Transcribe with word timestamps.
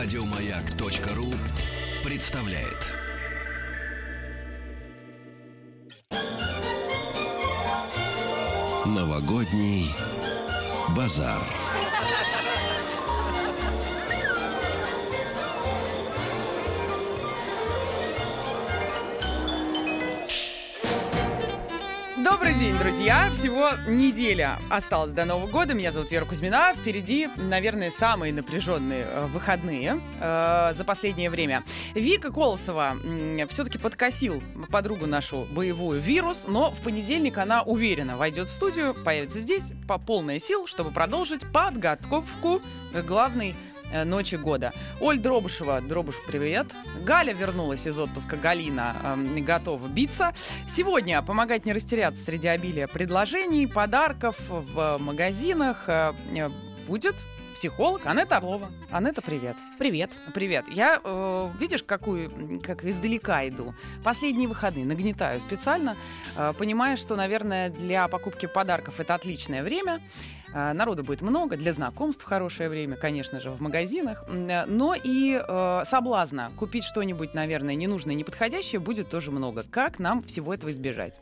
Радиомаяк.ру 0.00 1.34
представляет. 2.08 2.86
Новогодний 8.86 9.92
базар. 10.96 11.42
Добрый 22.38 22.54
день, 22.54 22.78
друзья! 22.78 23.32
Всего 23.32 23.70
неделя 23.88 24.60
осталась 24.70 25.10
до 25.10 25.24
Нового 25.24 25.48
года. 25.48 25.74
Меня 25.74 25.90
зовут 25.90 26.12
Вера 26.12 26.24
Кузьмина. 26.24 26.72
Впереди, 26.72 27.28
наверное, 27.36 27.90
самые 27.90 28.32
напряженные 28.32 29.06
э, 29.08 29.26
выходные 29.26 30.00
э, 30.20 30.72
за 30.72 30.84
последнее 30.84 31.30
время. 31.30 31.64
Вика 31.96 32.30
Колосова 32.30 32.96
все-таки 33.48 33.76
подкосил 33.78 34.40
подругу 34.70 35.06
нашу 35.06 35.48
боевую 35.50 36.00
вирус, 36.00 36.44
но 36.46 36.70
в 36.70 36.80
понедельник 36.80 37.38
она 37.38 37.62
уверенно 37.62 38.16
войдет 38.16 38.46
в 38.46 38.52
студию, 38.52 38.94
появится 38.94 39.40
здесь 39.40 39.72
по 39.88 39.98
полной 39.98 40.38
сил, 40.38 40.68
чтобы 40.68 40.92
продолжить 40.92 41.44
подготовку 41.52 42.62
главной 43.04 43.48
Э, 43.50 43.67
ночи 44.04 44.36
года. 44.36 44.72
Оль 45.00 45.18
Дробышева, 45.18 45.80
Дробыш, 45.80 46.16
привет. 46.26 46.66
Галя 47.04 47.32
вернулась 47.32 47.86
из 47.86 47.98
отпуска, 47.98 48.36
Галина 48.36 48.96
э, 49.02 49.40
готова 49.40 49.86
биться. 49.88 50.32
Сегодня 50.68 51.22
помогать 51.22 51.64
не 51.64 51.72
растеряться 51.72 52.22
среди 52.22 52.48
обилия 52.48 52.86
предложений, 52.86 53.68
подарков 53.68 54.36
в 54.48 54.98
магазинах 54.98 55.84
э, 55.88 56.12
э 56.34 56.50
будет 56.86 57.14
психолог 57.58 58.06
Анетта 58.06 58.36
Орлова. 58.36 58.70
Анетта, 58.88 59.20
привет. 59.20 59.56
Привет. 59.78 60.12
Привет. 60.32 60.64
Я, 60.68 61.00
э, 61.02 61.50
видишь, 61.58 61.82
какую, 61.82 62.60
как 62.62 62.84
издалека 62.84 63.46
иду. 63.48 63.74
Последние 64.04 64.46
выходные 64.46 64.86
нагнетаю 64.86 65.40
специально, 65.40 65.96
э, 66.36 66.54
понимая, 66.56 66.96
что, 66.96 67.16
наверное, 67.16 67.68
для 67.68 68.06
покупки 68.06 68.46
подарков 68.46 69.00
это 69.00 69.16
отличное 69.16 69.64
время. 69.64 70.00
Э, 70.52 70.72
народу 70.72 71.04
будет 71.04 71.22
много, 71.22 71.56
для 71.56 71.72
знакомств 71.72 72.24
хорошее 72.24 72.68
время, 72.68 72.96
конечно 72.96 73.40
же, 73.40 73.50
в 73.50 73.60
магазинах. 73.60 74.24
Э, 74.28 74.64
но 74.66 74.94
и 74.94 75.40
э, 75.40 75.82
соблазна 75.84 76.52
купить 76.56 76.84
что-нибудь, 76.84 77.34
наверное, 77.34 77.74
ненужное, 77.74 78.14
неподходящее 78.14 78.80
будет 78.80 79.10
тоже 79.10 79.30
много. 79.30 79.62
Как 79.62 79.98
нам 79.98 80.22
всего 80.22 80.54
этого 80.54 80.70
избежать? 80.72 81.20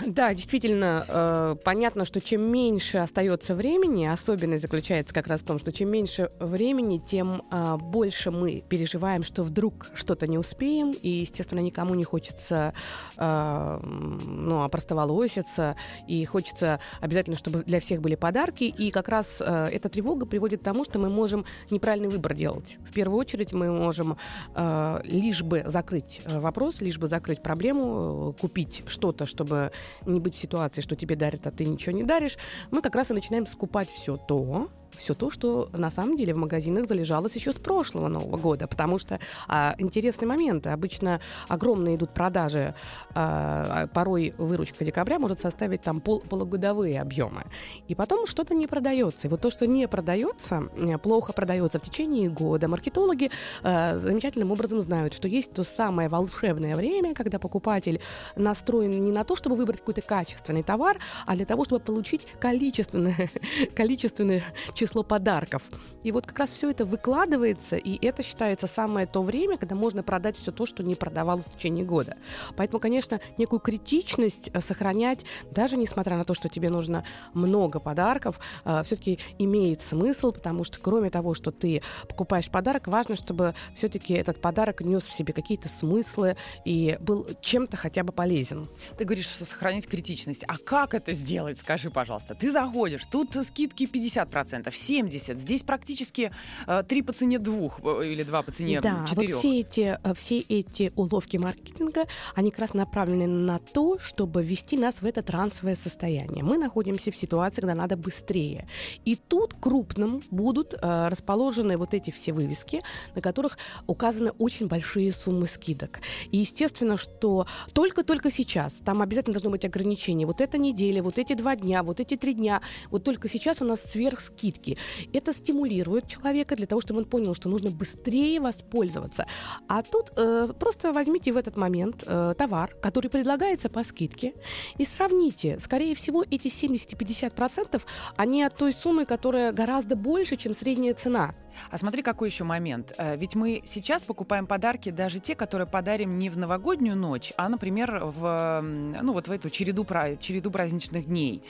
Да, 0.00 0.32
действительно, 0.34 1.04
э, 1.06 1.56
понятно, 1.64 2.04
что 2.04 2.20
чем 2.20 2.42
меньше 2.42 2.98
остается 2.98 3.54
времени, 3.54 4.06
особенность 4.06 4.62
заключается 4.62 5.12
как 5.12 5.26
раз 5.26 5.40
в 5.42 5.44
том, 5.44 5.58
что 5.58 5.72
чем 5.72 5.90
меньше 5.90 6.30
времени, 6.40 6.98
тем 6.98 7.42
э, 7.50 7.76
больше 7.76 8.30
мы 8.30 8.64
переживаем, 8.68 9.22
что 9.22 9.42
вдруг 9.42 9.90
что-то 9.94 10.26
не 10.26 10.38
успеем, 10.38 10.92
и, 10.92 11.08
естественно, 11.08 11.60
никому 11.60 11.94
не 11.94 12.04
хочется 12.04 12.74
э, 13.16 13.80
ну, 13.82 14.62
опростоволоситься, 14.62 15.76
и 16.08 16.24
хочется 16.24 16.80
обязательно, 17.00 17.36
чтобы 17.36 17.62
для 17.64 17.80
всех 17.80 18.00
были 18.00 18.14
подарки, 18.14 18.64
и 18.64 18.90
как 18.90 19.08
раз 19.08 19.40
э, 19.40 19.68
эта 19.72 19.88
тревога 19.88 20.26
приводит 20.26 20.60
к 20.60 20.64
тому, 20.64 20.84
что 20.84 20.98
мы 20.98 21.10
можем 21.10 21.44
неправильный 21.70 22.08
выбор 22.08 22.34
делать. 22.34 22.78
В 22.88 22.92
первую 22.92 23.18
очередь 23.18 23.52
мы 23.52 23.70
можем 23.70 24.16
э, 24.54 25.00
лишь 25.04 25.42
бы 25.42 25.64
закрыть 25.66 26.22
вопрос, 26.26 26.80
лишь 26.80 26.98
бы 26.98 27.06
закрыть 27.06 27.42
проблему, 27.42 28.34
купить 28.40 28.82
что-то, 28.86 29.26
чтобы 29.26 29.72
не 30.06 30.20
быть 30.20 30.34
в 30.34 30.38
ситуации, 30.38 30.80
что 30.80 30.96
тебе 30.96 31.16
дарят, 31.16 31.46
а 31.46 31.50
ты 31.50 31.64
ничего 31.64 31.92
не 31.92 32.04
даришь, 32.04 32.36
мы 32.70 32.82
как 32.82 32.94
раз 32.94 33.10
и 33.10 33.14
начинаем 33.14 33.46
скупать 33.46 33.88
все 33.90 34.16
то, 34.16 34.70
все 34.96 35.14
то, 35.14 35.30
что 35.30 35.68
на 35.72 35.90
самом 35.90 36.16
деле 36.16 36.34
в 36.34 36.36
магазинах 36.36 36.86
залежалось 36.86 37.34
еще 37.34 37.52
с 37.52 37.58
прошлого 37.58 38.08
Нового 38.08 38.36
года, 38.36 38.66
потому 38.66 38.98
что 38.98 39.18
а, 39.48 39.74
интересный 39.78 40.26
момент. 40.26 40.66
Обычно 40.66 41.20
огромные 41.48 41.96
идут 41.96 42.14
продажи, 42.14 42.74
а, 43.14 43.86
порой 43.88 44.34
выручка 44.38 44.84
декабря 44.84 45.18
может 45.18 45.40
составить 45.40 45.82
там 45.82 46.00
пол, 46.00 46.20
полугодовые 46.20 47.00
объемы. 47.00 47.42
И 47.88 47.94
потом 47.94 48.26
что-то 48.26 48.54
не 48.54 48.66
продается. 48.66 49.26
И 49.26 49.30
вот 49.30 49.40
то, 49.40 49.50
что 49.50 49.66
не 49.66 49.88
продается, 49.88 50.68
э, 50.76 50.98
плохо 50.98 51.32
продается 51.32 51.78
в 51.78 51.82
течение 51.82 52.28
года, 52.28 52.68
маркетологи 52.68 53.30
а, 53.62 53.98
замечательным 53.98 54.50
образом 54.50 54.80
знают, 54.80 55.14
что 55.14 55.28
есть 55.28 55.52
то 55.52 55.64
самое 55.64 56.08
волшебное 56.08 56.76
время, 56.76 57.14
когда 57.14 57.38
покупатель 57.38 58.00
настроен 58.36 58.90
не 59.04 59.12
на 59.12 59.24
то, 59.24 59.36
чтобы 59.36 59.56
выбрать 59.56 59.80
какой-то 59.80 60.02
качественный 60.02 60.62
товар, 60.62 60.98
а 61.26 61.36
для 61.36 61.46
того, 61.46 61.64
чтобы 61.64 61.80
получить 61.80 62.26
количественное, 62.38 63.30
количественное 63.74 64.42
число 64.82 65.04
подарков. 65.04 65.62
И 66.02 66.10
вот 66.10 66.26
как 66.26 66.40
раз 66.40 66.50
все 66.50 66.68
это 66.68 66.84
выкладывается, 66.84 67.76
и 67.76 68.04
это 68.04 68.24
считается 68.24 68.66
самое 68.66 69.06
то 69.06 69.22
время, 69.22 69.56
когда 69.56 69.76
можно 69.76 70.02
продать 70.02 70.36
все 70.36 70.50
то, 70.50 70.66
что 70.66 70.82
не 70.82 70.96
продавалось 70.96 71.44
в 71.44 71.54
течение 71.54 71.84
года. 71.84 72.16
Поэтому, 72.56 72.80
конечно, 72.80 73.20
некую 73.38 73.60
критичность 73.60 74.50
э, 74.52 74.60
сохранять, 74.60 75.24
даже 75.52 75.76
несмотря 75.76 76.16
на 76.16 76.24
то, 76.24 76.34
что 76.34 76.48
тебе 76.48 76.68
нужно 76.68 77.04
много 77.32 77.78
подарков, 77.78 78.40
э, 78.64 78.82
все-таки 78.84 79.20
имеет 79.38 79.82
смысл, 79.82 80.32
потому 80.32 80.64
что 80.64 80.80
кроме 80.80 81.10
того, 81.10 81.34
что 81.34 81.52
ты 81.52 81.80
покупаешь 82.08 82.50
подарок, 82.50 82.88
важно, 82.88 83.14
чтобы 83.14 83.54
все-таки 83.76 84.14
этот 84.14 84.40
подарок 84.40 84.80
нес 84.80 85.04
в 85.04 85.12
себе 85.12 85.32
какие-то 85.32 85.68
смыслы 85.68 86.36
и 86.64 86.98
был 87.00 87.24
чем-то 87.40 87.76
хотя 87.76 88.02
бы 88.02 88.12
полезен. 88.12 88.68
Ты 88.98 89.04
говоришь, 89.04 89.28
что 89.28 89.44
сохранить 89.44 89.86
критичность. 89.86 90.42
А 90.48 90.58
как 90.58 90.94
это 90.94 91.12
сделать, 91.12 91.58
скажи, 91.58 91.88
пожалуйста? 91.88 92.34
Ты 92.34 92.50
заходишь, 92.50 93.06
тут 93.06 93.36
скидки 93.46 93.84
50%, 93.84 94.71
70. 94.76 95.38
Здесь 95.38 95.62
практически 95.62 96.32
э, 96.66 96.82
три 96.86 97.02
по 97.02 97.12
цене 97.12 97.38
двух 97.38 97.80
э, 97.84 98.06
или 98.12 98.22
два 98.22 98.42
по 98.42 98.52
цене 98.52 98.80
да, 98.80 99.04
четырех. 99.08 99.34
Вот 99.34 99.38
все 99.38 99.60
эти, 99.60 99.98
э, 100.02 100.14
все 100.14 100.40
эти 100.40 100.92
уловки 100.96 101.36
маркетинга, 101.36 102.06
они 102.34 102.50
как 102.50 102.60
раз 102.60 102.74
направлены 102.74 103.26
на 103.26 103.58
то, 103.58 103.98
чтобы 103.98 104.42
ввести 104.42 104.76
нас 104.76 105.02
в 105.02 105.06
это 105.06 105.22
трансовое 105.22 105.76
состояние. 105.76 106.44
Мы 106.44 106.58
находимся 106.58 107.10
в 107.10 107.16
ситуации, 107.16 107.60
когда 107.60 107.74
надо 107.74 107.96
быстрее. 107.96 108.66
И 109.04 109.16
тут 109.16 109.54
крупным 109.54 110.22
будут 110.30 110.74
э, 110.74 111.08
расположены 111.08 111.76
вот 111.76 111.94
эти 111.94 112.10
все 112.10 112.32
вывески, 112.32 112.82
на 113.14 113.22
которых 113.22 113.58
указаны 113.86 114.30
очень 114.38 114.66
большие 114.66 115.12
суммы 115.12 115.46
скидок. 115.46 116.00
И 116.30 116.38
естественно, 116.38 116.96
что 116.96 117.46
только-только 117.72 118.30
сейчас 118.30 118.74
там 118.84 119.02
обязательно 119.02 119.34
должно 119.34 119.50
быть 119.50 119.64
ограничение. 119.64 120.26
Вот 120.26 120.40
эта 120.40 120.58
неделя, 120.58 121.02
вот 121.02 121.18
эти 121.18 121.34
два 121.34 121.56
дня, 121.56 121.82
вот 121.82 122.00
эти 122.00 122.16
три 122.16 122.34
дня, 122.34 122.60
вот 122.90 123.04
только 123.04 123.28
сейчас 123.28 123.60
у 123.62 123.64
нас 123.64 123.82
сверхскидки 123.82 124.61
скидки. 124.62 124.78
Это 125.12 125.32
стимулирует 125.32 126.08
человека 126.08 126.56
для 126.56 126.66
того, 126.66 126.80
чтобы 126.80 127.00
он 127.00 127.04
понял, 127.06 127.34
что 127.34 127.48
нужно 127.48 127.70
быстрее 127.70 128.40
воспользоваться. 128.40 129.26
А 129.68 129.82
тут 129.82 130.12
э, 130.16 130.48
просто 130.58 130.92
возьмите 130.92 131.32
в 131.32 131.36
этот 131.36 131.56
момент 131.56 132.04
э, 132.06 132.34
товар, 132.38 132.74
который 132.80 133.10
предлагается 133.10 133.68
по 133.68 133.82
скидке, 133.82 134.34
и 134.78 134.84
сравните. 134.84 135.58
Скорее 135.60 135.94
всего, 135.94 136.24
эти 136.30 136.48
70-50% 136.48 137.82
они 138.16 138.42
от 138.44 138.56
той 138.56 138.72
суммы, 138.72 139.04
которая 139.04 139.52
гораздо 139.52 139.96
больше, 139.96 140.36
чем 140.36 140.54
средняя 140.54 140.94
цена. 140.94 141.34
А 141.70 141.78
смотри, 141.78 142.02
какой 142.02 142.28
еще 142.28 142.44
момент. 142.44 142.92
Э, 142.96 143.16
ведь 143.16 143.34
мы 143.34 143.62
сейчас 143.66 144.04
покупаем 144.04 144.46
подарки, 144.46 144.90
даже 144.90 145.18
те, 145.20 145.34
которые 145.34 145.66
подарим 145.66 146.18
не 146.18 146.30
в 146.30 146.38
новогоднюю 146.38 146.96
ночь, 146.96 147.32
а, 147.36 147.48
например, 147.48 148.02
в, 148.04 148.60
ну, 148.62 149.12
вот 149.12 149.28
в 149.28 149.30
эту 149.30 149.50
череду, 149.50 149.86
череду 150.20 150.50
праздничных 150.50 151.06
дней. 151.06 151.42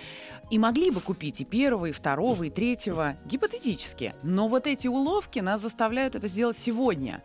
И 0.53 0.59
могли 0.59 0.91
бы 0.91 1.01
купить 1.01 1.41
и 1.41 1.47
первого, 1.47 1.87
и 1.87 1.93
второго, 1.93 2.43
и 2.43 2.51
третьего, 2.51 3.17
гипотетически. 3.25 4.15
Но 4.23 4.49
вот 4.49 4.67
эти 4.67 4.87
уловки 4.87 5.39
нас 5.39 5.63
заставляют 5.63 6.15
это 6.15 6.29
сделать 6.29 6.59
сегодня. 6.59 7.23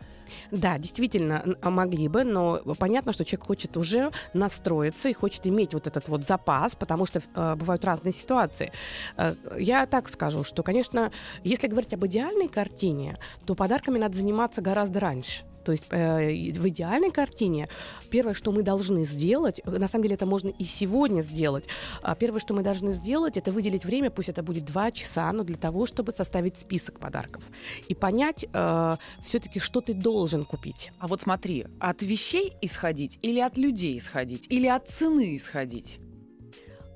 Да, 0.50 0.78
действительно, 0.78 1.44
а 1.60 1.68
могли 1.68 2.08
бы, 2.08 2.24
но 2.24 2.62
понятно, 2.78 3.12
что 3.12 3.26
человек 3.26 3.46
хочет 3.46 3.76
уже 3.76 4.12
настроиться 4.32 5.10
и 5.10 5.12
хочет 5.12 5.46
иметь 5.46 5.74
вот 5.74 5.86
этот 5.86 6.08
вот 6.08 6.24
запас, 6.24 6.74
потому 6.74 7.04
что 7.04 7.20
э, 7.34 7.54
бывают 7.54 7.84
разные 7.84 8.14
ситуации. 8.14 8.72
Э, 9.18 9.34
я 9.58 9.84
так 9.84 10.08
скажу, 10.08 10.42
что, 10.42 10.62
конечно, 10.62 11.12
если 11.44 11.66
говорить 11.66 11.92
об 11.92 12.06
идеальной 12.06 12.48
картине, 12.48 13.18
то 13.44 13.54
подарками 13.54 13.98
надо 13.98 14.16
заниматься 14.16 14.62
гораздо 14.62 15.00
раньше. 15.00 15.44
То 15.68 15.72
есть 15.72 15.84
э, 15.90 16.52
в 16.52 16.66
идеальной 16.68 17.10
картине 17.10 17.68
первое, 18.08 18.32
что 18.32 18.52
мы 18.52 18.62
должны 18.62 19.04
сделать, 19.04 19.60
на 19.66 19.86
самом 19.86 20.04
деле 20.04 20.14
это 20.14 20.24
можно 20.24 20.48
и 20.48 20.64
сегодня 20.64 21.20
сделать, 21.20 21.68
а 22.00 22.14
первое, 22.14 22.40
что 22.40 22.54
мы 22.54 22.62
должны 22.62 22.92
сделать, 22.94 23.36
это 23.36 23.52
выделить 23.52 23.84
время, 23.84 24.10
пусть 24.10 24.30
это 24.30 24.42
будет 24.42 24.64
два 24.64 24.90
часа, 24.90 25.30
но 25.30 25.44
для 25.44 25.56
того, 25.56 25.84
чтобы 25.84 26.12
составить 26.12 26.56
список 26.56 26.98
подарков 26.98 27.42
и 27.86 27.94
понять 27.94 28.46
э, 28.50 28.96
все-таки, 29.22 29.60
что 29.60 29.82
ты 29.82 29.92
должен 29.92 30.46
купить. 30.46 30.90
А 31.00 31.06
вот 31.06 31.20
смотри, 31.20 31.66
от 31.80 32.00
вещей 32.00 32.54
исходить 32.62 33.18
или 33.20 33.40
от 33.40 33.58
людей 33.58 33.98
исходить, 33.98 34.46
или 34.48 34.68
от 34.68 34.88
цены 34.88 35.36
исходить? 35.36 36.00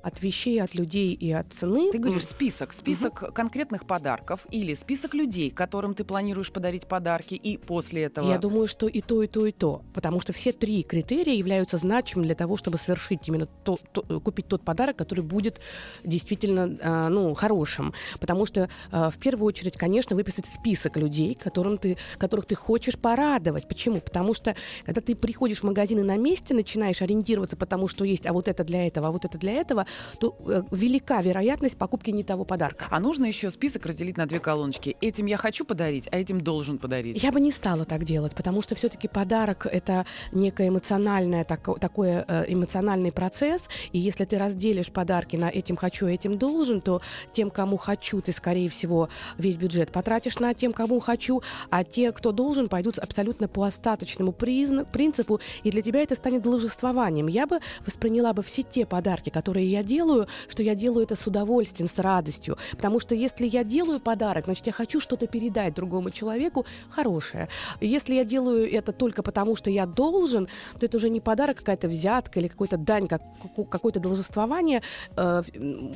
От 0.03 0.21
вещей, 0.21 0.61
от 0.61 0.75
людей 0.75 1.13
и 1.13 1.31
от 1.31 1.53
цены. 1.53 1.91
Ты 1.91 1.97
говоришь 1.97 2.27
список, 2.27 2.73
список 2.73 3.23
угу. 3.23 3.31
конкретных 3.31 3.87
подарков 3.87 4.45
или 4.51 4.73
список 4.75 5.13
людей, 5.13 5.49
которым 5.49 5.95
ты 5.95 6.03
планируешь 6.03 6.51
подарить 6.51 6.85
подарки, 6.85 7.35
и 7.35 7.57
после 7.57 8.03
этого... 8.03 8.29
Я 8.29 8.37
думаю, 8.37 8.67
что 8.67 8.87
и 8.87 8.99
то, 8.99 9.23
и 9.23 9.27
то, 9.27 9.45
и 9.45 9.53
то, 9.53 9.81
потому 9.93 10.19
что 10.19 10.33
все 10.33 10.51
три 10.51 10.83
критерия 10.83 11.35
являются 11.35 11.77
значимыми 11.77 12.27
для 12.27 12.35
того, 12.35 12.57
чтобы 12.57 12.77
совершить 12.77 13.27
именно 13.29 13.45
то, 13.45 13.79
то, 13.93 14.19
купить 14.19 14.47
тот 14.47 14.63
подарок, 14.63 14.97
который 14.97 15.23
будет 15.23 15.61
действительно 16.03 16.77
э, 16.79 17.07
ну, 17.07 17.33
хорошим. 17.33 17.93
Потому 18.19 18.45
что 18.45 18.69
э, 18.91 19.09
в 19.09 19.17
первую 19.17 19.47
очередь, 19.47 19.77
конечно, 19.77 20.17
выписать 20.17 20.47
список 20.47 20.97
людей, 20.97 21.33
которым 21.33 21.77
ты, 21.77 21.97
которых 22.17 22.45
ты 22.45 22.55
хочешь 22.55 22.97
порадовать. 22.97 23.69
Почему? 23.69 24.01
Потому 24.01 24.33
что 24.33 24.55
когда 24.85 24.99
ты 24.99 25.15
приходишь 25.15 25.59
в 25.59 25.63
магазин 25.63 25.99
и 25.99 26.03
на 26.03 26.17
месте 26.17 26.53
начинаешь 26.53 27.01
ориентироваться, 27.01 27.55
потому 27.55 27.87
что 27.87 28.03
есть, 28.03 28.25
а 28.25 28.33
вот 28.33 28.49
это 28.49 28.65
для 28.65 28.85
этого, 28.85 29.07
а 29.07 29.11
вот 29.11 29.23
это 29.23 29.37
для 29.37 29.53
этого, 29.53 29.85
то 30.19 30.35
э, 30.47 30.63
велика 30.71 31.21
вероятность 31.21 31.77
покупки 31.77 32.11
не 32.11 32.23
того 32.23 32.45
подарка. 32.45 32.87
А 32.89 32.99
нужно 32.99 33.25
еще 33.25 33.51
список 33.51 33.85
разделить 33.85 34.17
на 34.17 34.25
две 34.25 34.39
колоночки. 34.39 34.97
Этим 35.01 35.25
я 35.25 35.37
хочу 35.37 35.65
подарить, 35.65 36.07
а 36.11 36.17
этим 36.17 36.41
должен 36.41 36.77
подарить. 36.77 37.21
Я 37.21 37.31
бы 37.31 37.39
не 37.39 37.51
стала 37.51 37.85
так 37.85 38.03
делать, 38.03 38.33
потому 38.35 38.61
что 38.61 38.75
все-таки 38.75 39.07
подарок 39.07 39.65
это 39.65 40.05
некое 40.31 40.69
эмоциональное 40.69 41.43
так, 41.43 41.79
такой 41.79 42.09
э, 42.09 42.45
эмоциональный 42.47 43.11
процесс, 43.11 43.69
и 43.91 43.99
если 43.99 44.25
ты 44.25 44.37
разделишь 44.37 44.91
подарки 44.91 45.35
на 45.35 45.49
этим 45.49 45.75
хочу, 45.75 46.07
этим 46.07 46.37
должен, 46.37 46.81
то 46.81 47.01
тем, 47.31 47.49
кому 47.49 47.77
хочу, 47.77 48.21
ты 48.21 48.31
скорее 48.31 48.69
всего 48.69 49.09
весь 49.37 49.57
бюджет 49.57 49.91
потратишь 49.91 50.39
на 50.39 50.53
тем, 50.53 50.73
кому 50.73 50.99
хочу, 50.99 51.41
а 51.69 51.83
те, 51.83 52.11
кто 52.11 52.31
должен, 52.31 52.69
пойдут 52.69 52.99
абсолютно 52.99 53.47
по 53.47 53.63
остаточному 53.63 54.31
признак, 54.31 54.91
принципу, 54.91 55.39
и 55.63 55.71
для 55.71 55.81
тебя 55.81 56.01
это 56.01 56.15
станет 56.15 56.41
должествованием. 56.41 57.27
Я 57.27 57.47
бы 57.47 57.59
восприняла 57.85 58.33
бы 58.33 58.43
все 58.43 58.63
те 58.63 58.85
подарки, 58.85 59.29
которые 59.29 59.67
я 59.67 59.82
делаю, 59.83 60.27
что 60.47 60.63
я 60.63 60.75
делаю 60.75 61.03
это 61.03 61.15
с 61.15 61.27
удовольствием, 61.27 61.87
с 61.87 61.99
радостью. 61.99 62.57
Потому 62.71 62.99
что 62.99 63.15
если 63.15 63.45
я 63.45 63.63
делаю 63.63 63.99
подарок, 63.99 64.45
значит, 64.45 64.67
я 64.67 64.73
хочу 64.73 64.99
что-то 64.99 65.27
передать 65.27 65.73
другому 65.75 66.09
человеку 66.11 66.65
хорошее. 66.89 67.49
Если 67.81 68.15
я 68.15 68.23
делаю 68.23 68.71
это 68.71 68.91
только 68.91 69.23
потому, 69.23 69.55
что 69.55 69.69
я 69.69 69.85
должен, 69.85 70.47
то 70.79 70.85
это 70.85 70.97
уже 70.97 71.09
не 71.09 71.19
подарок, 71.19 71.57
какая-то 71.57 71.87
взятка 71.87 72.39
или 72.39 72.47
какой-то 72.47 72.77
дань, 72.77 73.07
как, 73.07 73.21
какое-то 73.69 73.99
должествование. 73.99 74.81
Э, 75.15 75.43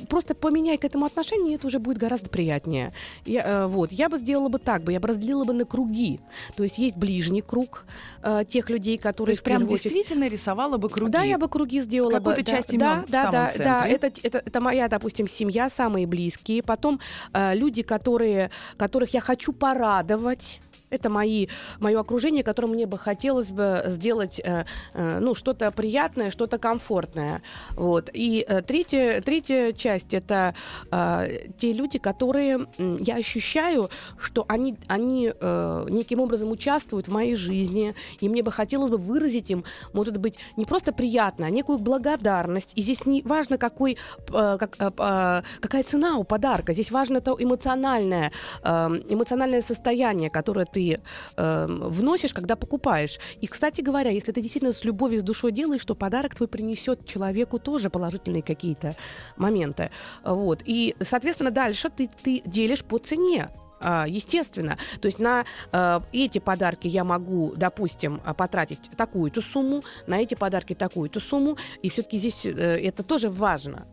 просто 0.08 0.34
поменяй 0.34 0.78
к 0.78 0.84
этому 0.84 1.06
отношение, 1.06 1.52
и 1.52 1.56
это 1.56 1.66
уже 1.66 1.78
будет 1.78 1.98
гораздо 1.98 2.30
приятнее. 2.30 2.92
Я, 3.24 3.42
э, 3.46 3.66
вот, 3.66 3.92
я 3.92 4.08
бы 4.08 4.18
сделала 4.18 4.48
бы 4.48 4.58
так 4.58 4.84
бы, 4.84 4.92
я 4.92 5.00
бы 5.00 5.08
разделила 5.08 5.44
бы 5.44 5.52
на 5.52 5.64
круги. 5.64 6.20
То 6.56 6.62
есть 6.62 6.78
есть 6.78 6.96
ближний 6.96 7.40
круг 7.40 7.84
э, 8.22 8.44
тех 8.48 8.70
людей, 8.70 8.98
которые... 8.98 9.34
То 9.34 9.38
есть 9.38 9.42
прям 9.42 9.66
действительно 9.66 10.28
рисовала 10.28 10.76
бы 10.76 10.88
круги? 10.88 11.12
Да, 11.12 11.22
я 11.22 11.38
бы 11.38 11.48
круги 11.48 11.80
сделала 11.80 12.12
Какую-то 12.12 12.42
бы. 12.42 12.46
часть 12.46 12.78
да, 12.78 13.04
да, 13.08 13.30
да, 13.30 13.46
центре. 13.46 13.64
Это, 13.86 14.10
это, 14.22 14.42
это 14.44 14.60
моя, 14.60 14.88
допустим, 14.88 15.28
семья, 15.28 15.68
самые 15.70 16.06
близкие. 16.06 16.62
Потом 16.62 17.00
э, 17.32 17.54
люди, 17.54 17.82
которые, 17.82 18.50
которых 18.76 19.14
я 19.14 19.20
хочу 19.20 19.52
порадовать 19.52 20.60
это 20.90 21.10
мои, 21.10 21.48
мое 21.80 22.00
окружение, 22.00 22.42
которому 22.42 22.74
мне 22.74 22.86
бы 22.86 22.98
хотелось 22.98 23.50
бы 23.52 23.82
сделать 23.86 24.40
э, 24.40 24.64
э, 24.94 25.18
ну, 25.20 25.34
что-то 25.34 25.70
приятное, 25.70 26.30
что-то 26.30 26.58
комфортное. 26.58 27.42
Вот. 27.72 28.10
И 28.12 28.44
э, 28.48 28.62
третья, 28.62 29.20
третья 29.20 29.72
часть— 29.72 30.14
это 30.14 30.54
э, 30.90 31.48
те 31.58 31.72
люди, 31.72 31.98
которые 31.98 32.66
э, 32.78 32.96
я 33.00 33.16
ощущаю, 33.16 33.90
что 34.18 34.44
они, 34.48 34.76
они 34.86 35.32
э, 35.38 35.86
неким 35.90 36.20
образом 36.20 36.50
участвуют 36.50 37.08
в 37.08 37.12
моей 37.12 37.34
жизни, 37.34 37.94
и 38.20 38.28
мне 38.28 38.42
бы 38.42 38.52
хотелось 38.52 38.90
бы 38.90 38.96
выразить 38.96 39.50
им, 39.50 39.64
может 39.92 40.16
быть, 40.18 40.34
не 40.56 40.64
просто 40.64 40.92
приятно, 40.92 41.46
а 41.46 41.50
некую 41.50 41.78
благодарность. 41.78 42.72
И 42.74 42.82
здесь 42.82 43.06
не 43.06 43.22
важно, 43.22 43.58
какой, 43.58 43.98
э, 44.32 44.56
как, 44.58 44.76
э, 44.78 44.90
э 44.98 45.42
какая 45.60 45.82
цена 45.82 46.16
у 46.16 46.24
подарка, 46.24 46.72
здесь 46.72 46.90
важно 46.90 47.20
то 47.20 47.36
эмоциональное, 47.38 48.32
э, 48.62 48.68
эмоциональное 49.08 49.62
состояние, 49.62 50.30
которое 50.30 50.64
ты 50.64 50.77
ты 50.78 51.00
э, 51.36 51.66
вносишь, 51.68 52.32
когда 52.32 52.54
покупаешь. 52.54 53.18
И, 53.40 53.48
кстати 53.48 53.80
говоря, 53.80 54.10
если 54.10 54.30
ты 54.30 54.40
действительно 54.40 54.72
с 54.72 54.84
любовью, 54.84 55.18
с 55.18 55.22
душой 55.24 55.50
делаешь, 55.50 55.84
то 55.84 55.96
подарок 55.96 56.36
твой 56.36 56.46
принесет 56.46 57.04
человеку 57.04 57.58
тоже 57.58 57.90
положительные 57.90 58.42
какие-то 58.42 58.94
моменты. 59.36 59.90
Вот. 60.24 60.62
И, 60.64 60.94
соответственно, 61.00 61.50
дальше 61.50 61.90
ты, 61.90 62.08
ты 62.22 62.42
делишь 62.46 62.84
по 62.84 62.98
цене 62.98 63.48
а, 63.80 64.06
естественно. 64.08 64.78
То 65.00 65.06
есть 65.06 65.18
на 65.18 65.44
э, 65.72 66.00
эти 66.12 66.38
подарки 66.38 66.86
я 66.86 67.02
могу, 67.04 67.54
допустим, 67.56 68.20
потратить 68.36 68.90
такую-то 68.96 69.40
сумму, 69.40 69.82
на 70.06 70.20
эти 70.20 70.34
подарки 70.34 70.74
такую-то 70.74 71.20
сумму, 71.20 71.56
и 71.82 71.88
все-таки 71.88 72.18
здесь 72.18 72.44
э, 72.44 72.50
это 72.50 73.02
тоже 73.02 73.28
важно. 73.28 73.86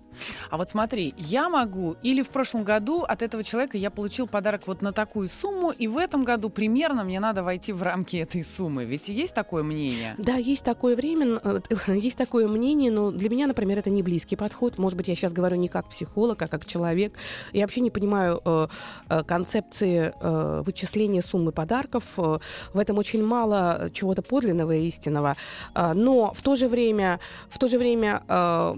А 0.50 0.58
вот 0.58 0.70
смотри, 0.70 1.14
я 1.18 1.50
могу, 1.50 1.96
или 2.04 2.22
в 2.22 2.30
прошлом 2.30 2.64
году 2.64 3.04
от 3.04 3.22
этого 3.22 3.44
человека 3.44 3.78
я 3.78 3.92
получил 3.92 4.28
подарок 4.28 4.64
вот 4.66 4.82
на 4.82 4.92
такую 4.94 5.30
сумму, 5.30 5.72
и 5.72 5.88
в 5.88 5.98
этом 5.98 6.24
году 6.24 6.50
примерно 6.50 7.04
мне 7.04 7.20
надо 7.20 7.44
войти 7.44 7.72
в 7.72 7.82
рамки 7.82 8.18
этой 8.18 8.44
суммы. 8.44 8.86
Ведь 8.86 9.08
есть 9.08 9.34
такое 9.34 9.64
мнение? 9.64 10.16
Да, 10.18 10.36
есть 10.36 10.64
такое 10.64 10.96
время, 10.96 11.40
э, 11.44 11.60
есть 11.96 12.18
такое 12.18 12.48
мнение, 12.48 12.92
но 12.92 13.12
для 13.12 13.30
меня, 13.30 13.48
например, 13.48 13.80
это 13.80 13.90
не 13.90 14.04
близкий 14.04 14.36
подход. 14.36 14.78
Может 14.78 14.98
быть, 14.98 15.08
я 15.08 15.16
сейчас 15.16 15.34
говорю 15.34 15.56
не 15.56 15.68
как 15.68 15.90
психолог, 15.90 16.42
а 16.42 16.48
как 16.48 16.66
человек. 16.66 17.14
Я 17.54 17.64
вообще 17.64 17.82
не 17.82 17.92
понимаю 17.92 18.42
э, 18.46 18.68
э 19.10 19.24
концепции 19.24 20.14
э, 20.20 20.64
вычисления 20.66 21.22
суммы 21.22 21.52
подарков. 21.52 22.14
Э, 22.18 22.40
в 22.74 22.80
этом 22.80 22.98
очень 22.98 23.24
мало 23.24 23.90
чего-то 23.94 24.22
подлинного 24.22 24.72
и 24.72 24.88
истинного. 24.88 25.36
Но 25.74 26.34
в 26.34 26.42
то 26.42 26.56
же 26.56 26.68
время, 26.68 27.20
в 27.50 27.58
то 27.58 27.68
же 27.68 27.78
время, 27.78 28.24
э, 28.28 28.76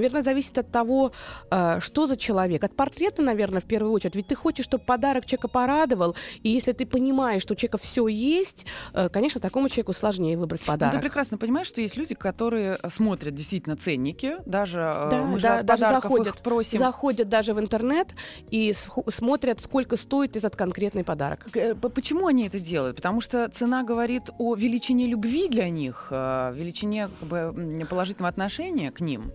наверное, 0.00 0.22
зависит 0.22 0.58
от 0.58 0.70
того, 0.70 1.12
э, 1.50 1.78
что 1.80 2.06
за 2.06 2.16
человек. 2.16 2.64
От 2.64 2.74
портрета, 2.74 3.22
наверное, 3.22 3.60
в 3.60 3.64
первую 3.64 3.92
очередь. 3.92 4.16
Ведь 4.16 4.26
ты 4.26 4.34
хочешь, 4.34 4.64
чтобы 4.64 4.84
подарок 4.84 5.26
человека 5.26 5.48
порадовал, 5.48 6.16
и 6.42 6.50
если 6.50 6.72
ты 6.72 6.86
понимаешь, 6.86 7.42
что 7.42 7.54
у 7.54 7.56
человека 7.56 7.78
все 7.78 8.08
есть, 8.08 8.66
э, 8.94 9.08
конечно, 9.08 9.40
такому 9.40 9.68
человеку 9.68 9.92
сложнее 9.92 10.36
выбрать 10.36 10.62
подарок. 10.62 10.94
Ну, 10.94 11.00
ты 11.00 11.06
прекрасно 11.06 11.38
понимаешь, 11.38 11.66
что 11.66 11.80
есть 11.80 11.96
люди, 11.96 12.14
которые 12.14 12.78
смотрят 12.88 13.34
действительно 13.34 13.76
ценники, 13.76 14.36
даже 14.46 14.78
э, 14.78 15.08
да, 15.10 15.24
мы 15.24 15.40
да, 15.40 15.58
же 15.58 15.64
даже 15.64 15.80
заходят, 15.80 16.26
их 16.34 16.36
просим. 16.38 16.78
заходят 16.78 17.28
даже 17.28 17.54
в 17.54 17.60
интернет 17.60 18.08
и 18.50 18.72
смотрят, 19.08 19.60
сколько 19.60 19.96
стоит 19.96 20.36
этот 20.36 20.56
конкретный 20.56 21.04
подарок. 21.04 21.46
Почему 21.94 22.26
они 22.26 22.46
это 22.46 22.58
делают? 22.58 22.96
Потому 22.96 23.20
что 23.20 23.48
цена 23.48 23.82
говорит 23.82 24.30
о 24.38 24.54
величине 24.54 25.06
любви 25.06 25.48
для 25.48 25.68
них, 25.68 26.08
величине 26.10 27.08
как 27.20 27.28
бы, 27.28 27.86
положительного 27.88 28.28
отношения 28.28 28.90
к 28.90 29.00
ним. 29.00 29.32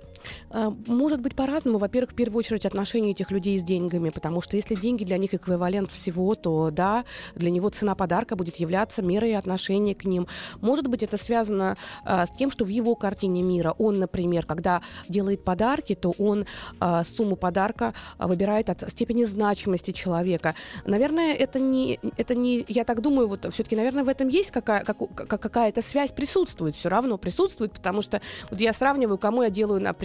А, 0.50 0.74
может 0.88 1.22
быть 1.22 1.36
по-разному. 1.36 1.78
Во-первых, 1.78 2.12
в 2.12 2.16
первую 2.16 2.40
очередь 2.40 2.66
отношения 2.66 3.12
этих 3.12 3.32
людей 3.32 3.60
с 3.60 3.64
деньгами, 3.64 4.10
потому 4.10 4.42
что 4.42 4.56
если 4.56 4.76
деньги 4.76 5.04
для 5.04 5.18
них 5.18 5.34
эквивалент 5.34 5.92
всего, 5.92 6.36
то 6.36 6.70
да, 6.72 7.06
для 7.36 7.52
него 7.52 7.70
цена 7.70 7.96
подарка 7.96 8.36
будет 8.36 8.58
являться 8.58 9.02
мерой 9.02 9.36
отношения 9.36 9.96
к 9.96 10.06
ним. 10.06 10.28
Может 10.62 10.88
быть, 10.88 11.04
это 11.04 11.18
связано 11.18 11.78
а, 12.04 12.26
с 12.26 12.32
тем, 12.32 12.52
что 12.52 12.66
в 12.66 12.70
его 12.70 12.96
картине 12.96 13.42
мира 13.44 13.76
он, 13.78 14.00
например, 14.00 14.46
когда 14.46 14.82
делает 15.08 15.44
подарки, 15.44 15.96
то 15.96 16.14
он 16.18 16.46
а, 16.80 17.04
сумму 17.04 17.36
подарка 17.36 17.94
выбирает 18.18 18.70
от 18.70 18.90
степени 18.90 19.24
значимости 19.24 19.92
человека. 19.92 20.56
Наверное, 20.86 21.34
это 21.34 21.60
не, 21.60 22.00
это 22.18 22.36
не, 22.36 22.66
я 22.68 22.84
так 22.84 23.02
думаю, 23.02 23.28
вот 23.28 23.46
все-таки, 23.54 23.76
наверное, 23.76 24.04
в 24.04 24.10
этом 24.10 24.28
есть 24.28 24.52
какая, 24.52 24.84
как, 24.84 24.98
какая-то 25.16 25.82
связь 25.82 26.12
присутствует, 26.12 26.76
все 26.76 26.90
равно 26.90 27.18
присутствует, 27.18 27.72
потому 27.72 28.02
что 28.02 28.22
вот 28.50 28.60
я 28.60 28.74
сравниваю, 28.74 29.18
кому 29.18 29.44
я 29.44 29.50
делаю, 29.50 29.82
например, 29.82 30.05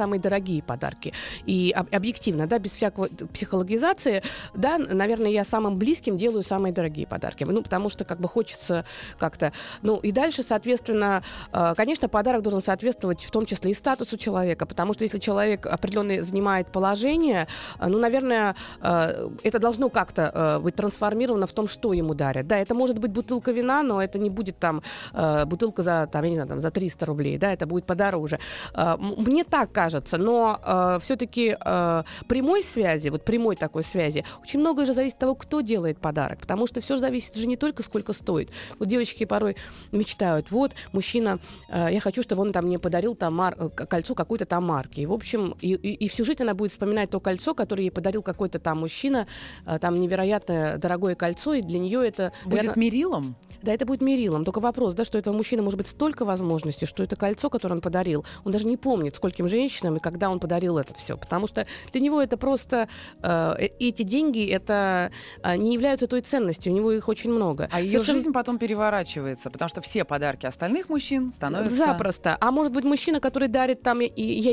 самые 0.00 0.20
дорогие 0.20 0.62
подарки. 0.62 1.12
И 1.46 1.74
объективно, 1.92 2.46
да, 2.46 2.58
без 2.58 2.72
всякого 2.72 3.08
психологизации, 3.32 4.22
да, 4.54 4.78
наверное, 4.78 5.30
я 5.30 5.44
самым 5.44 5.76
близким 5.76 6.16
делаю 6.16 6.42
самые 6.42 6.72
дорогие 6.72 7.06
подарки. 7.06 7.44
Ну, 7.44 7.62
потому 7.62 7.90
что 7.90 8.04
как 8.04 8.20
бы 8.20 8.28
хочется 8.28 8.84
как-то... 9.18 9.52
Ну, 9.82 9.96
и 9.98 10.12
дальше, 10.12 10.42
соответственно, 10.42 11.22
э, 11.52 11.74
конечно, 11.76 12.08
подарок 12.08 12.42
должен 12.42 12.62
соответствовать 12.62 13.24
в 13.24 13.30
том 13.30 13.46
числе 13.46 13.70
и 13.70 13.74
статусу 13.74 14.16
человека, 14.16 14.66
потому 14.66 14.94
что 14.94 15.04
если 15.04 15.18
человек 15.18 15.66
определенный 15.66 16.20
занимает 16.20 16.68
положение, 16.68 17.46
э, 17.78 17.86
ну, 17.86 17.98
наверное, 17.98 18.56
э, 18.80 19.28
это 19.42 19.58
должно 19.58 19.88
как-то 19.90 20.60
быть 20.62 20.74
трансформировано 20.74 21.46
в 21.46 21.52
том, 21.52 21.68
что 21.68 21.92
ему 21.92 22.14
дарят. 22.14 22.46
Да, 22.46 22.58
это 22.58 22.74
может 22.74 22.98
быть 22.98 23.10
бутылка 23.10 23.52
вина, 23.52 23.82
но 23.82 24.02
это 24.02 24.18
не 24.18 24.30
будет 24.30 24.58
там 24.58 24.82
бутылка 25.46 25.82
за, 25.82 26.08
там, 26.10 26.24
я 26.24 26.30
не 26.30 26.36
знаю, 26.36 26.48
там, 26.48 26.60
за 26.60 26.70
300 26.70 27.06
рублей, 27.06 27.38
да, 27.38 27.52
это 27.52 27.66
будет 27.66 27.84
подороже. 27.84 28.38
Мне 28.98 29.39
так 29.44 29.72
кажется, 29.72 30.18
но 30.18 30.60
э, 30.62 30.98
все-таки 31.02 31.56
э, 31.58 32.02
прямой 32.28 32.62
связи, 32.62 33.08
вот 33.08 33.24
прямой 33.24 33.56
такой 33.56 33.82
связи, 33.82 34.24
очень 34.42 34.60
многое 34.60 34.86
же 34.86 34.92
зависит 34.92 35.14
от 35.14 35.20
того, 35.20 35.34
кто 35.34 35.60
делает 35.60 35.98
подарок, 35.98 36.40
потому 36.40 36.66
что 36.66 36.80
все 36.80 36.96
зависит 36.96 37.34
же 37.34 37.46
не 37.46 37.56
только 37.56 37.82
сколько 37.82 38.12
стоит. 38.12 38.50
Вот 38.78 38.88
девочки 38.88 39.24
порой 39.24 39.56
мечтают, 39.92 40.50
вот 40.50 40.72
мужчина, 40.92 41.38
э, 41.68 41.88
я 41.92 42.00
хочу, 42.00 42.22
чтобы 42.22 42.42
он 42.42 42.52
там 42.52 42.66
мне 42.66 42.78
подарил 42.78 43.14
там 43.14 43.34
мар- 43.34 43.56
э, 43.58 43.68
кольцо 43.68 44.14
какой-то 44.14 44.46
там 44.46 44.64
марки, 44.64 45.00
и 45.00 45.06
в 45.06 45.12
общем 45.12 45.56
и, 45.60 45.74
и, 45.74 45.92
и 45.94 46.08
всю 46.08 46.24
жизнь 46.24 46.42
она 46.42 46.54
будет 46.54 46.72
вспоминать 46.72 47.10
то 47.10 47.20
кольцо, 47.20 47.54
которое 47.54 47.84
ей 47.84 47.90
подарил 47.90 48.22
какой-то 48.22 48.58
там 48.58 48.80
мужчина, 48.80 49.26
э, 49.66 49.78
там 49.78 50.00
невероятно 50.00 50.76
дорогое 50.78 51.14
кольцо, 51.14 51.54
и 51.54 51.62
для 51.62 51.78
нее 51.78 52.06
это 52.06 52.32
будет 52.44 52.62
наверное, 52.62 52.80
мерилом. 52.80 53.36
Да, 53.62 53.74
это 53.74 53.84
будет 53.84 54.00
мерилом. 54.00 54.44
Только 54.44 54.60
вопрос, 54.60 54.94
да, 54.94 55.04
что 55.04 55.18
этого 55.18 55.34
мужчины 55.36 55.62
может 55.62 55.76
быть 55.76 55.86
столько 55.86 56.24
возможностей, 56.24 56.86
что 56.86 57.02
это 57.02 57.16
кольцо, 57.16 57.50
которое 57.50 57.74
он 57.74 57.80
подарил, 57.80 58.24
он 58.44 58.52
даже 58.52 58.66
не 58.66 58.76
помнит, 58.76 59.16
сколько 59.16 59.29
скольким 59.30 59.48
женщинам, 59.48 59.96
и 59.96 60.00
когда 60.00 60.30
он 60.30 60.38
подарил 60.38 60.78
это 60.78 60.94
все. 60.94 61.16
Потому 61.16 61.46
что 61.46 61.66
для 61.92 62.00
него 62.00 62.20
это 62.20 62.36
просто... 62.36 62.88
Э, 63.22 63.54
э 63.58 63.70
эти 63.80 64.02
деньги 64.02 64.46
это 64.46 65.10
э, 65.42 65.56
не 65.56 65.72
являются 65.72 66.06
той 66.06 66.20
ценностью, 66.20 66.72
у 66.72 66.76
него 66.76 66.92
их 66.92 67.08
очень 67.08 67.30
много. 67.30 67.68
А 67.72 67.80
ее 67.80 67.90
Совершенно... 67.90 68.18
жизнь 68.18 68.32
потом 68.32 68.58
переворачивается, 68.58 69.50
потому 69.50 69.68
что 69.68 69.80
все 69.80 70.04
подарки 70.04 70.46
остальных 70.46 70.88
мужчин 70.88 71.32
становятся... 71.32 71.76
Запросто. 71.76 72.36
А 72.40 72.50
может 72.50 72.72
быть, 72.72 72.84
мужчина, 72.84 73.20
который 73.20 73.48
дарит 73.48 73.82
там, 73.82 74.00
и, 74.00 74.10
я, 74.22 74.52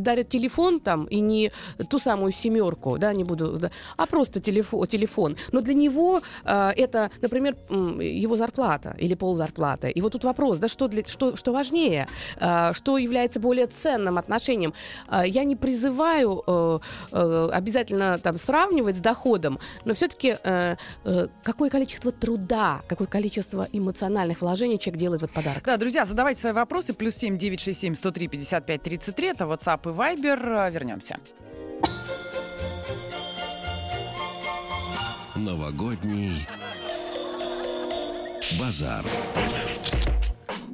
дарит 0.00 0.28
телефон 0.28 0.80
там, 0.80 1.04
и 1.06 1.20
не 1.20 1.50
ту 1.90 1.98
самую 1.98 2.32
семерку, 2.32 2.98
да, 2.98 3.12
не 3.12 3.24
буду, 3.24 3.58
да, 3.58 3.70
а 3.96 4.06
просто 4.06 4.40
телефон, 4.40 4.86
телефон. 4.86 5.36
Но 5.52 5.60
для 5.60 5.74
него 5.74 6.20
э, 6.44 6.72
это, 6.76 7.10
например, 7.22 7.56
его 7.70 8.36
зарплата 8.36 8.94
или 8.98 9.14
ползарплаты. 9.14 9.90
И 9.90 10.00
вот 10.00 10.12
тут 10.12 10.24
вопрос, 10.24 10.58
да, 10.58 10.68
что, 10.68 10.88
для, 10.88 11.04
что, 11.04 11.36
что 11.36 11.52
важнее, 11.52 12.06
э, 12.40 12.72
что 12.74 12.98
является 12.98 13.40
более 13.40 13.66
ценным 13.66 13.77
отношением. 13.84 14.74
Э, 15.08 15.22
я 15.26 15.44
не 15.44 15.56
призываю 15.56 16.42
э, 16.46 16.78
э, 17.12 17.50
обязательно 17.52 18.18
там 18.18 18.38
сравнивать 18.38 18.96
с 18.96 19.00
доходом, 19.00 19.58
но 19.84 19.94
все-таки 19.94 20.36
э, 20.42 20.76
какое 21.42 21.70
количество 21.70 22.12
труда, 22.12 22.82
какое 22.88 23.06
количество 23.06 23.68
эмоциональных 23.72 24.40
вложений 24.40 24.78
человек 24.78 25.00
делает 25.00 25.20
в 25.20 25.24
этот 25.24 25.34
подарок. 25.34 25.64
Да, 25.64 25.76
друзья, 25.76 26.04
задавайте 26.04 26.40
свои 26.40 26.52
вопросы. 26.52 26.94
Плюс 26.94 27.14
семь 27.14 27.38
девять 27.38 27.60
шесть 27.60 27.80
семь 27.80 27.94
сто 27.94 28.10
три 28.10 28.28
пятьдесят 28.28 28.66
пять 28.66 28.82
тридцать 28.82 29.16
три. 29.16 29.28
Это 29.28 29.44
WhatsApp 29.44 29.80
и 29.84 29.94
Viber. 29.94 30.70
Вернемся. 30.70 31.18
Новогодний 35.36 36.46
базар. 38.58 39.04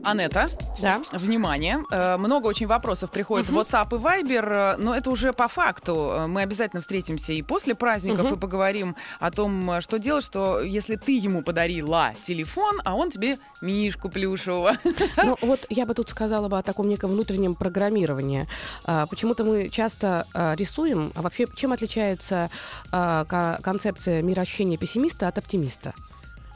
Анетта, 0.04 0.48
да. 0.80 1.00
внимание. 1.12 1.78
Э, 1.90 2.16
много 2.16 2.46
очень 2.46 2.66
вопросов 2.66 3.10
приходит 3.10 3.48
угу. 3.48 3.58
в 3.58 3.62
WhatsApp 3.62 3.96
и 3.96 4.00
Viber, 4.00 4.74
э, 4.74 4.76
но 4.76 4.94
это 4.94 5.10
уже 5.10 5.32
по 5.32 5.48
факту. 5.48 6.10
Э, 6.12 6.26
мы 6.26 6.42
обязательно 6.42 6.80
встретимся 6.80 7.32
и 7.32 7.42
после 7.42 7.74
праздников 7.74 8.26
угу. 8.26 8.34
и 8.34 8.38
поговорим 8.38 8.96
о 9.18 9.30
том, 9.30 9.80
что 9.80 9.98
делать, 9.98 10.24
что 10.24 10.60
если 10.60 10.96
ты 10.96 11.16
ему 11.16 11.42
подарила 11.42 12.12
телефон, 12.22 12.80
а 12.84 12.94
он 12.94 13.10
тебе 13.10 13.38
мишку 13.60 14.08
плюшевого. 14.08 14.76
Ну 15.16 15.38
вот 15.40 15.64
я 15.70 15.86
бы 15.86 15.94
тут 15.94 16.10
сказала 16.10 16.48
бы 16.48 16.58
о 16.58 16.62
таком 16.62 16.88
неком 16.88 17.10
внутреннем 17.10 17.54
программировании. 17.54 18.46
Почему-то 18.84 19.44
мы 19.44 19.70
часто 19.70 20.26
рисуем, 20.34 21.12
а 21.14 21.22
вообще 21.22 21.46
чем 21.56 21.72
отличается 21.72 22.50
концепция 22.90 24.22
мироощущения 24.22 24.76
пессимиста 24.76 25.28
от 25.28 25.38
оптимиста? 25.38 25.94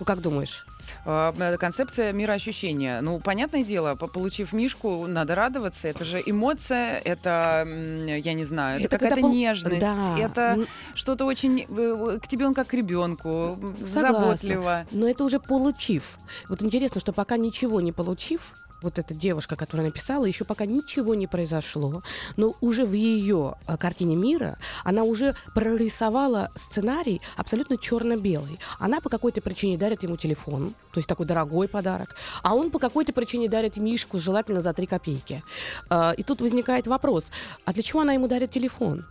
Ну 0.01 0.05
как 0.05 0.21
думаешь? 0.21 0.68
А, 1.05 1.35
э, 1.39 1.57
концепция 1.57 2.13
мироощущения. 2.13 3.01
Ну, 3.01 3.21
понятное 3.21 3.65
дело, 3.65 3.95
получив 3.95 4.53
мишку, 4.53 5.07
надо 5.07 5.35
радоваться. 5.35 5.89
Это 5.89 6.05
же 6.05 6.23
эмоция, 6.25 6.99
это, 6.99 7.67
я 7.67 8.33
не 8.35 8.45
знаю, 8.45 8.81
это, 8.81 8.87
это 8.87 8.99
какая-то 8.99 9.21
пол... 9.23 9.33
нежность, 9.33 9.81
да. 9.81 10.17
это 10.19 10.59
что-то 10.95 11.25
очень... 11.25 11.67
Э, 11.69 12.19
к 12.23 12.29
тебе 12.29 12.47
он 12.47 12.55
как 12.55 12.69
к 12.69 12.75
ребенку, 12.75 13.59
заботливо. 13.81 14.87
Но 14.91 15.09
это 15.09 15.25
уже 15.25 15.39
получив. 15.41 16.19
Вот 16.49 16.63
интересно, 16.63 17.01
что 17.01 17.13
пока 17.13 17.37
ничего 17.37 17.81
не 17.81 17.93
получив, 17.93 18.55
вот 18.83 18.99
эта 18.99 19.15
девушка, 19.15 19.57
которая 19.57 19.87
написала, 19.87 20.25
еще 20.25 20.45
пока 20.45 20.67
ничего 20.67 21.15
не 21.15 21.27
произошло, 21.27 22.03
но 22.37 22.55
уже 22.61 22.85
в 22.85 22.93
ее 22.93 23.57
а, 23.67 23.77
картине 23.77 24.17
мира 24.17 24.59
она 24.85 25.03
уже 25.03 25.35
прорисовала 25.55 26.51
сценарий 26.55 27.21
абсолютно 27.37 27.77
черно-белый. 27.77 28.59
Она 28.79 29.01
по 29.01 29.09
какой-то 29.09 29.41
причине 29.41 29.79
дарит 29.79 30.03
ему 30.03 30.17
телефон, 30.17 30.75
то 30.93 30.99
есть 30.99 31.09
такой 31.09 31.27
дорогой 31.27 31.69
подарок, 31.69 32.15
а 32.43 32.55
он 32.55 32.71
по 32.71 32.79
какой-то 32.79 33.13
причине 33.13 33.49
дарит 33.49 33.77
мишку, 33.77 34.19
желательно 34.19 34.61
за 34.61 34.73
три 34.73 34.87
копейки. 34.87 35.43
А, 35.89 36.13
и 36.17 36.23
тут 36.23 36.41
возникает 36.41 36.87
вопрос, 36.87 37.31
а 37.65 37.73
для 37.73 37.83
чего 37.83 38.01
она 38.01 38.13
ему 38.13 38.29
дарит 38.29 38.51
телефон? 38.51 39.05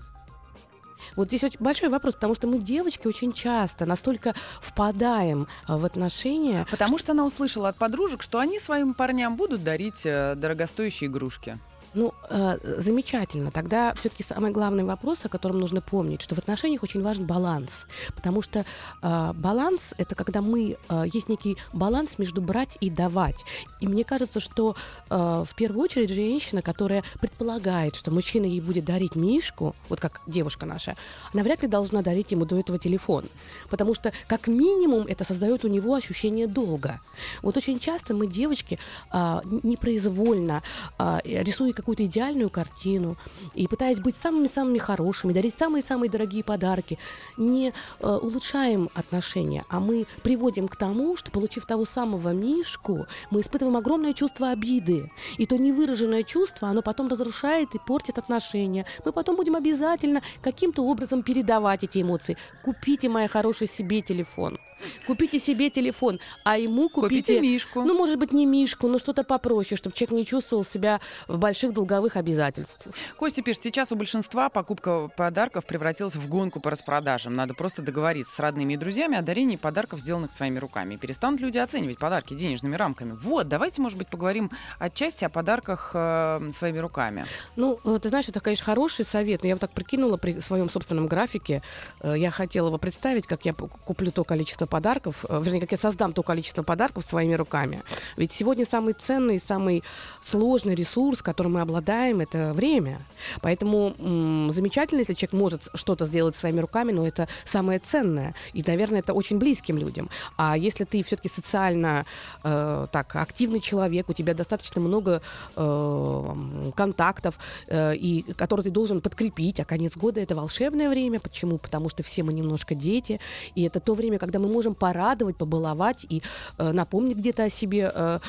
Вот 1.17 1.27
здесь 1.27 1.43
очень 1.43 1.59
большой 1.59 1.89
вопрос, 1.89 2.13
потому 2.13 2.35
что 2.35 2.47
мы, 2.47 2.59
девочки, 2.59 3.07
очень 3.07 3.33
часто 3.33 3.85
настолько 3.85 4.35
впадаем 4.61 5.47
а, 5.65 5.77
в 5.77 5.83
отношения. 5.83 6.65
Потому 6.69 6.99
что, 6.99 7.07
что 7.07 7.11
она 7.13 7.25
услышала 7.25 7.69
от 7.69 7.75
подружек, 7.75 8.21
что 8.21 8.39
они 8.39 8.59
своим 8.59 8.93
парням 8.93 9.35
будут 9.35 9.63
дарить 9.63 10.05
э, 10.05 10.35
дорогостоящие 10.35 11.09
игрушки. 11.09 11.57
Ну, 11.93 12.13
э, 12.29 12.57
замечательно. 12.79 13.51
Тогда 13.51 13.93
все-таки 13.95 14.23
самый 14.23 14.51
главный 14.51 14.83
вопрос, 14.83 15.19
о 15.23 15.29
котором 15.29 15.59
нужно 15.59 15.81
помнить, 15.81 16.21
что 16.21 16.35
в 16.35 16.39
отношениях 16.39 16.83
очень 16.83 17.01
важен 17.01 17.25
баланс. 17.25 17.85
Потому 18.15 18.41
что 18.41 18.65
э, 19.01 19.33
баланс 19.33 19.93
это 19.97 20.15
когда 20.15 20.41
мы 20.41 20.77
э, 20.89 21.03
есть 21.13 21.29
некий 21.29 21.57
баланс 21.73 22.19
между 22.19 22.41
брать 22.41 22.77
и 22.81 22.89
давать. 22.89 23.43
И 23.79 23.87
мне 23.87 24.03
кажется, 24.03 24.39
что 24.39 24.75
э, 25.09 25.43
в 25.47 25.55
первую 25.55 25.83
очередь 25.83 26.09
женщина, 26.09 26.61
которая 26.61 27.03
предполагает, 27.19 27.95
что 27.95 28.11
мужчина 28.11 28.45
ей 28.45 28.61
будет 28.61 28.85
дарить 28.85 29.15
мишку, 29.15 29.75
вот 29.89 29.99
как 29.99 30.21
девушка 30.27 30.65
наша, 30.65 30.95
она 31.33 31.43
вряд 31.43 31.61
ли 31.61 31.67
должна 31.67 32.01
дарить 32.01 32.31
ему 32.31 32.45
до 32.45 32.59
этого 32.59 32.77
телефон. 32.77 33.25
Потому 33.69 33.93
что, 33.93 34.11
как 34.27 34.47
минимум, 34.47 35.05
это 35.07 35.23
создает 35.23 35.63
у 35.63 35.67
него 35.67 35.95
ощущение 35.95 36.47
долга. 36.47 36.99
Вот 37.41 37.57
очень 37.57 37.79
часто 37.79 38.13
мы, 38.13 38.27
девочки, 38.27 38.77
э, 39.13 39.41
непроизвольно 39.63 40.61
э, 40.99 41.19
рисуя 41.23 41.73
какую-то 41.77 42.05
идеальную 42.05 42.49
картину 42.49 43.15
и 43.53 43.67
пытаясь 43.67 43.99
быть 43.99 44.15
самыми-самыми 44.15 44.79
хорошими, 44.79 45.31
дарить 45.31 45.55
самые-самые 45.55 46.09
дорогие 46.09 46.43
подарки, 46.43 46.97
не 47.37 47.69
э, 47.69 48.19
улучшаем 48.21 48.89
отношения, 48.93 49.63
а 49.69 49.79
мы 49.79 50.07
приводим 50.23 50.67
к 50.67 50.75
тому, 50.75 51.15
что, 51.15 51.31
получив 51.31 51.65
того 51.65 51.85
самого 51.85 52.33
Мишку, 52.33 53.05
мы 53.31 53.41
испытываем 53.41 53.77
огромное 53.77 54.13
чувство 54.13 54.49
обиды. 54.49 55.11
И 55.37 55.45
то 55.45 55.57
невыраженное 55.57 56.23
чувство, 56.23 56.67
оно 56.69 56.81
потом 56.81 57.07
разрушает 57.07 57.75
и 57.75 57.79
портит 57.79 58.17
отношения. 58.17 58.85
Мы 59.05 59.11
потом 59.11 59.35
будем 59.35 59.55
обязательно 59.55 60.21
каким-то 60.41 60.83
образом 60.83 61.23
передавать 61.23 61.83
эти 61.83 62.01
эмоции. 62.01 62.37
Купите, 62.63 63.07
моя 63.07 63.27
хорошая, 63.27 63.69
себе 63.69 64.01
телефон. 64.01 64.57
Купите 65.05 65.39
себе 65.39 65.69
телефон, 65.69 66.19
а 66.43 66.57
ему 66.57 66.89
купите... 66.89 67.21
Купите 67.21 67.39
Мишку. 67.39 67.83
Ну, 67.83 67.97
может 67.97 68.19
быть, 68.19 68.31
не 68.31 68.45
Мишку, 68.45 68.87
но 68.87 68.99
что-то 68.99 69.23
попроще, 69.23 69.77
чтобы 69.77 69.95
человек 69.95 70.19
не 70.19 70.25
чувствовал 70.25 70.63
себя 70.63 70.99
в 71.27 71.39
больших 71.39 71.73
долговых 71.73 72.15
обязательствах. 72.15 72.95
Костя 73.17 73.41
пишет, 73.41 73.63
сейчас 73.63 73.91
у 73.91 73.95
большинства 73.95 74.49
покупка 74.49 75.07
подарков 75.15 75.65
превратилась 75.65 76.15
в 76.15 76.29
гонку 76.29 76.59
по 76.59 76.69
распродажам. 76.69 77.35
Надо 77.35 77.53
просто 77.53 77.81
договориться 77.81 78.35
с 78.35 78.39
родными 78.39 78.73
и 78.73 78.77
друзьями 78.77 79.17
о 79.17 79.21
дарении 79.21 79.55
подарков, 79.55 79.99
сделанных 79.99 80.31
своими 80.31 80.59
руками. 80.59 80.95
И 80.95 80.97
перестанут 80.97 81.41
люди 81.41 81.57
оценивать 81.57 81.97
подарки 81.97 82.33
денежными 82.35 82.75
рамками. 82.75 83.11
Вот, 83.11 83.47
давайте, 83.47 83.81
может 83.81 83.97
быть, 83.97 84.07
поговорим 84.07 84.51
отчасти 84.79 85.25
о 85.25 85.29
подарках 85.29 85.91
э, 85.93 86.51
своими 86.57 86.77
руками. 86.77 87.25
Ну, 87.55 87.79
э, 87.83 87.99
ты 88.01 88.09
знаешь, 88.09 88.27
это, 88.27 88.39
конечно, 88.39 88.65
хороший 88.65 89.05
совет, 89.05 89.41
но 89.41 89.47
я 89.47 89.55
вот 89.55 89.61
так 89.61 89.71
прикинула 89.71 90.17
при 90.17 90.39
своем 90.41 90.69
собственном 90.69 91.07
графике. 91.07 91.63
Э, 92.01 92.13
я 92.15 92.29
хотела 92.29 92.67
его 92.67 92.77
представить, 92.77 93.25
как 93.25 93.45
я 93.45 93.53
куплю 93.53 94.11
то 94.11 94.23
количество 94.23 94.66
подарков, 94.67 95.25
э, 95.27 95.41
вернее, 95.43 95.61
как 95.61 95.71
я 95.71 95.77
создам 95.77 96.13
то 96.13 96.23
количество 96.23 96.63
подарков 96.63 97.05
своими 97.05 97.33
руками. 97.33 97.81
Ведь 98.17 98.31
сегодня 98.31 98.65
самый 98.65 98.93
ценный, 98.93 99.39
самый 99.39 99.83
сложный 100.25 100.75
ресурс, 100.75 101.21
которым 101.21 101.53
мы 101.53 101.61
обладаем, 101.61 102.19
это 102.19 102.53
время. 102.53 102.99
Поэтому 103.41 103.95
м- 103.97 104.51
замечательно, 104.51 104.99
если 104.99 105.13
человек 105.13 105.33
может 105.33 105.67
что-то 105.73 106.05
сделать 106.05 106.35
своими 106.35 106.59
руками, 106.59 106.91
но 106.91 107.07
это 107.07 107.27
самое 107.45 107.79
ценное. 107.79 108.35
И, 108.53 108.63
наверное, 108.65 108.99
это 108.99 109.13
очень 109.13 109.37
близким 109.37 109.77
людям. 109.77 110.09
А 110.35 110.57
если 110.57 110.83
ты 110.83 111.03
все-таки 111.03 111.29
социально 111.29 112.05
э, 112.43 112.87
так 112.91 113.15
активный 113.15 113.61
человек, 113.61 114.09
у 114.09 114.13
тебя 114.13 114.33
достаточно 114.33 114.81
много 114.81 115.21
э, 115.55 116.35
контактов, 116.75 117.35
э, 117.67 117.95
и 117.95 118.23
которые 118.33 118.65
ты 118.65 118.69
должен 118.69 119.01
подкрепить, 119.01 119.59
а 119.59 119.65
конец 119.65 119.95
года 119.95 120.19
это 120.19 120.35
волшебное 120.35 120.89
время. 120.89 121.19
Почему? 121.19 121.57
Потому 121.57 121.89
что 121.89 122.03
все 122.03 122.23
мы 122.23 122.33
немножко 122.33 122.75
дети, 122.75 123.19
и 123.55 123.63
это 123.63 123.79
то 123.79 123.93
время, 123.93 124.19
когда 124.19 124.39
мы 124.39 124.47
можем 124.47 124.56
порадовать, 124.75 125.37
побаловать 125.37 126.05
и 126.09 126.21
э, 126.57 126.71
напомнить 126.71 127.17
где-то 127.17 127.43
о 127.43 127.49
себе. 127.49 127.91
Э, 127.93 128.19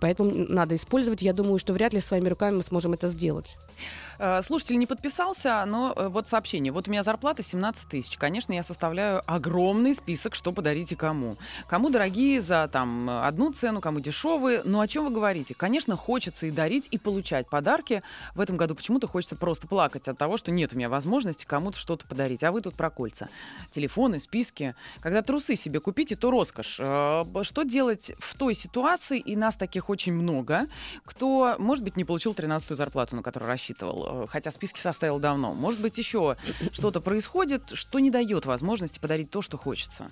поэтому 0.00 0.32
надо 0.32 0.74
использовать. 0.74 1.22
Я 1.22 1.32
думаю, 1.32 1.58
что 1.58 1.72
вряд 1.72 1.92
ли 1.92 2.00
своими 2.00 2.28
руками 2.28 2.56
мы 2.56 2.62
сможем 2.62 2.92
это 2.92 3.08
сделать. 3.08 3.56
Э, 4.18 4.42
слушатель 4.42 4.78
не 4.78 4.86
подписался, 4.86 5.64
но 5.66 5.92
э, 5.94 6.08
вот 6.08 6.28
сообщение. 6.28 6.72
Вот 6.72 6.88
у 6.88 6.90
меня 6.90 7.02
зарплата 7.02 7.42
17 7.42 7.88
тысяч. 7.88 8.16
Конечно, 8.16 8.52
я 8.52 8.62
составляю 8.62 9.22
огромный 9.26 9.94
список, 9.94 10.34
что 10.34 10.52
подарить 10.52 10.92
и 10.92 10.94
кому. 10.94 11.36
Кому 11.68 11.90
дорогие 11.90 12.40
за 12.40 12.68
там 12.72 13.08
одну 13.10 13.52
цену, 13.52 13.80
кому 13.80 14.00
дешевые. 14.00 14.62
Ну 14.64 14.80
о 14.80 14.88
чем 14.88 15.04
вы 15.04 15.10
говорите? 15.10 15.54
Конечно, 15.54 15.96
хочется 15.96 16.46
и 16.46 16.50
дарить, 16.50 16.88
и 16.90 16.98
получать 16.98 17.48
подарки. 17.48 18.02
В 18.34 18.40
этом 18.40 18.56
году 18.56 18.74
почему-то 18.74 19.06
хочется 19.06 19.36
просто 19.36 19.66
плакать 19.66 20.08
от 20.08 20.18
того, 20.18 20.36
что 20.36 20.50
нет 20.50 20.72
у 20.72 20.76
меня 20.76 20.88
возможности 20.88 21.44
кому-то 21.44 21.78
что-то 21.78 22.06
подарить. 22.06 22.42
А 22.42 22.52
вы 22.52 22.62
тут 22.62 22.74
про 22.74 22.90
кольца. 22.90 23.28
Телефоны, 23.70 24.20
списки. 24.20 24.74
Когда 25.00 25.22
трусы 25.22 25.56
себе 25.56 25.75
купите, 25.80 26.16
то 26.16 26.30
роскошь. 26.30 26.78
Э, 26.80 27.24
что 27.42 27.62
делать 27.62 28.12
в 28.18 28.36
той 28.36 28.54
ситуации, 28.54 29.18
и 29.18 29.36
нас 29.36 29.56
таких 29.56 29.90
очень 29.90 30.14
много, 30.14 30.66
кто, 31.04 31.56
может 31.58 31.84
быть, 31.84 31.96
не 31.96 32.04
получил 32.04 32.32
13-ю 32.32 32.76
зарплату, 32.76 33.16
на 33.16 33.22
которую 33.22 33.48
рассчитывал 33.48 34.06
Э, 34.06 34.26
хотя 34.28 34.50
списки 34.50 34.78
составил 34.78 35.18
давно. 35.18 35.54
Может 35.54 35.80
быть, 35.80 35.98
еще 35.98 36.36
что-то 36.72 37.00
происходит, 37.00 37.70
что 37.74 37.98
не 37.98 38.10
дает 38.10 38.46
возможности 38.46 38.98
подарить 38.98 39.30
то, 39.30 39.42
что 39.42 39.56
хочется. 39.58 40.10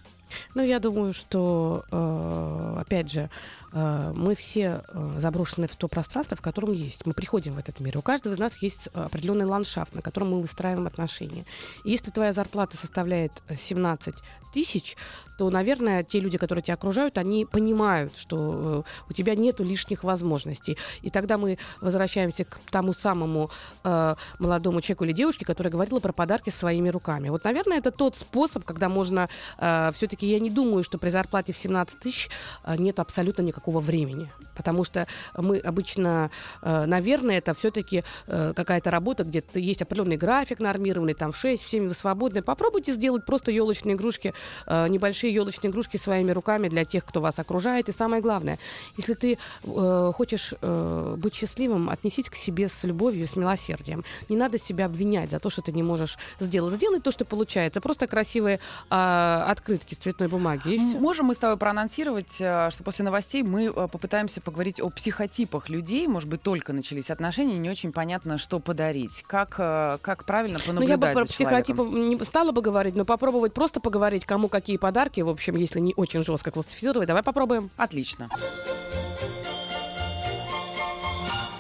Ну, 0.55 0.63
я 0.63 0.79
думаю, 0.79 1.13
что, 1.13 1.85
э, 1.91 2.77
опять 2.81 3.11
же, 3.11 3.31
мы 3.75 4.35
все 4.37 4.83
э, 4.87 5.17
заброшены 5.19 5.67
в 5.67 5.75
то 5.77 5.89
пространство, 5.89 6.37
в 6.37 6.41
котором 6.41 6.73
есть. 6.73 7.07
Мы 7.07 7.13
приходим 7.13 7.55
в 7.55 7.59
этот 7.59 7.81
мир. 7.81 7.99
У 7.99 8.03
каждого 8.03 8.35
из 8.35 8.39
нас 8.39 8.57
есть 8.59 8.89
определенный 8.95 9.47
ландшафт, 9.47 9.95
на 9.95 10.03
котором 10.03 10.31
мы 10.31 10.41
выстраиваем 10.41 10.87
отношения. 10.87 11.45
И 11.85 11.91
если 11.91 12.11
твоя 12.11 12.33
зарплата 12.33 12.77
составляет 12.77 13.43
17 13.57 14.15
тысяч, 14.55 14.97
то, 15.37 15.51
наверное, 15.51 16.05
те 16.05 16.21
люди, 16.21 16.39
которые 16.39 16.63
тебя 16.63 16.75
окружают, 16.75 17.19
они 17.19 17.45
понимают, 17.45 18.17
что 18.17 18.85
э, 18.87 19.11
у 19.11 19.13
тебя 19.13 19.35
нет 19.35 19.59
лишних 19.59 20.05
возможностей. 20.05 20.79
И 21.03 21.11
тогда 21.11 21.39
мы 21.39 21.59
возвращаемся 21.81 22.45
к 22.45 22.61
тому 22.71 22.93
самому 22.93 23.51
э, 23.83 24.15
молодому 24.39 24.81
человеку 24.81 25.05
или 25.05 25.13
девушке, 25.13 25.45
которая 25.45 25.73
говорила 25.73 25.99
про 25.99 26.13
подарки 26.13 26.51
своими 26.51 26.89
руками. 26.89 27.31
Вот, 27.31 27.43
наверное, 27.43 27.79
это 27.79 27.91
тот 27.91 28.15
способ, 28.17 28.65
когда 28.65 28.89
можно... 28.89 29.29
Э, 29.59 29.91
все-таки 29.93 30.27
я 30.27 30.39
не 30.39 30.51
думаю, 30.51 30.85
что 30.85 30.99
при 30.99 31.11
зарплате 31.11 31.53
в 31.53 31.57
17 31.57 31.99
тысяч 31.99 32.31
э, 32.63 32.77
нет 32.77 33.01
абсолютно 33.01 33.43
никакого 33.43 33.64
времени. 33.71 34.31
Потому 34.55 34.85
что 34.85 35.07
мы 35.37 35.59
обычно, 35.59 36.31
э, 36.63 36.87
наверное, 36.87 37.39
это 37.39 37.55
все-таки 37.55 38.05
э, 38.27 38.53
какая-то 38.55 38.91
работа, 38.91 39.25
где 39.25 39.43
есть 39.55 39.83
определенный 39.83 40.17
график 40.17 40.61
нормированный, 40.61 41.15
там 41.15 41.33
в 41.33 41.37
6, 41.37 41.63
в 41.63 41.69
7 41.69 41.89
вы 41.89 41.95
свободны. 41.95 42.43
Попробуйте 42.43 42.93
сделать 42.93 43.25
просто 43.25 43.51
елочные 43.51 43.97
игрушки, 43.97 44.33
э, 44.67 44.89
небольшие 44.89 45.15
большие 45.15 45.33
елочные 45.33 45.71
игрушки 45.71 45.97
своими 45.97 46.33
руками 46.33 46.69
для 46.69 46.85
тех, 46.85 47.05
кто 47.05 47.21
вас 47.21 47.39
окружает. 47.39 47.89
И 47.89 47.93
самое 47.93 48.21
главное, 48.21 48.59
если 48.97 49.15
ты 49.15 49.39
хочешь 49.63 50.55
быть 50.61 51.35
счастливым, 51.35 51.89
отнесись 51.89 52.29
к 52.29 52.35
себе 52.35 52.69
с 52.69 52.85
любовью, 52.85 53.27
с 53.27 53.37
милосердием. 53.37 54.05
Не 54.29 54.37
надо 54.37 54.59
себя 54.59 54.87
обвинять 54.87 55.31
за 55.31 55.39
то, 55.39 55.51
что 55.51 55.63
ты 55.63 55.73
не 55.73 55.83
можешь 55.83 56.19
сделать. 56.41 56.75
Сделай 56.75 57.01
то, 57.01 57.13
что 57.13 57.25
получается. 57.25 57.81
Просто 57.81 58.07
красивые 58.07 58.59
э, 58.91 59.45
открытки 59.47 59.95
с 59.95 59.99
цветной 59.99 60.29
бумаги. 60.29 60.79
Можем 60.99 61.27
мы 61.27 61.35
с 61.35 61.39
тобой 61.39 61.57
проанонсировать, 61.57 62.35
что 62.35 62.83
после 62.85 63.05
новостей 63.05 63.43
мы 63.43 63.54
э, 63.57 63.89
попытаемся 63.89 64.41
поговорить 64.41 64.81
о 64.81 64.91
психотипах 64.91 65.69
людей. 65.69 66.07
Может 66.07 66.29
быть, 66.29 66.43
только 66.43 66.73
начались 66.73 67.11
отношения, 67.11 67.59
не 67.59 67.71
очень 67.71 67.93
понятно, 67.93 68.39
что 68.39 68.61
подарить. 68.61 69.23
Как, 69.27 69.57
э, 69.59 69.99
как 70.03 70.25
правильно 70.25 70.59
понаблюдать 70.59 71.01
ну, 71.01 71.07
я 71.07 71.15
бы 71.15 71.21
про 71.21 71.33
психотипы 71.33 71.83
не 71.83 72.23
стала 72.25 72.53
бы 72.53 72.63
говорить, 72.63 72.95
но 72.95 73.05
попробовать 73.05 73.55
просто 73.55 73.81
поговорить, 73.81 74.25
кому 74.25 74.49
какие 74.49 74.77
подарки 74.77 75.21
в 75.21 75.29
общем, 75.29 75.57
если 75.57 75.81
не 75.81 75.95
очень 75.97 76.23
жестко 76.23 76.51
классифицировать. 76.51 77.09
Давай 77.09 77.23
попробуем. 77.23 77.71
Отлично. 77.77 78.29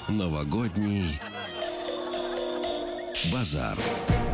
Новогодний 0.09 1.21
базар. 3.33 3.77